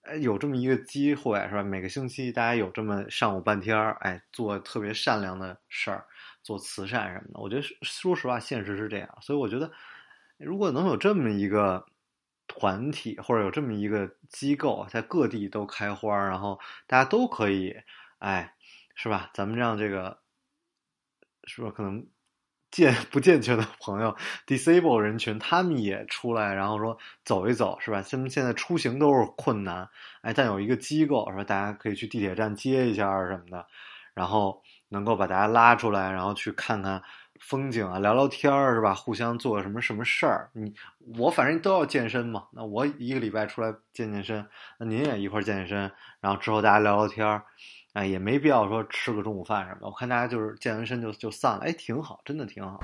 [0.00, 1.62] 哎有这么一个机会，是吧？
[1.62, 6.06] 每个星期大家有这么上午半天儿，哎，做特别善良的事儿，
[6.42, 7.40] 做慈善什么的。
[7.40, 9.70] 我觉得说实话，现实是这样，所以我觉得
[10.38, 11.84] 如果能有这么一个。
[12.48, 17.76] 团体或者有这么一个机构，在各地都开花，然后大家都可以，
[18.18, 18.54] 哎，
[18.96, 19.30] 是吧？
[19.32, 20.18] 咱们让这个，
[21.44, 21.70] 是吧？
[21.70, 22.04] 可能
[22.72, 24.14] 健不健全的朋友
[24.46, 28.02] ，disable 人群，他们也出来，然后说走一走，是吧？
[28.02, 29.88] 他们现在出行都是困难，
[30.22, 31.44] 哎，但有一个机构，说？
[31.44, 33.66] 大家可以去地铁站接一下什么的，
[34.14, 37.02] 然后能够把大家拉出来，然后去看看。
[37.40, 38.94] 风景啊，聊聊天儿是吧？
[38.94, 40.50] 互相做什么什么事儿？
[40.52, 40.74] 你
[41.16, 42.48] 我反正都要健身嘛。
[42.52, 44.46] 那我一个礼拜出来健健身，
[44.78, 47.44] 那您也一块儿健健身，然后之后大家聊聊天儿，
[47.94, 49.86] 哎，也没必要说吃个中午饭什么的。
[49.86, 52.78] 我看大家就是健完身就就散了，哎，挺好，真的挺好。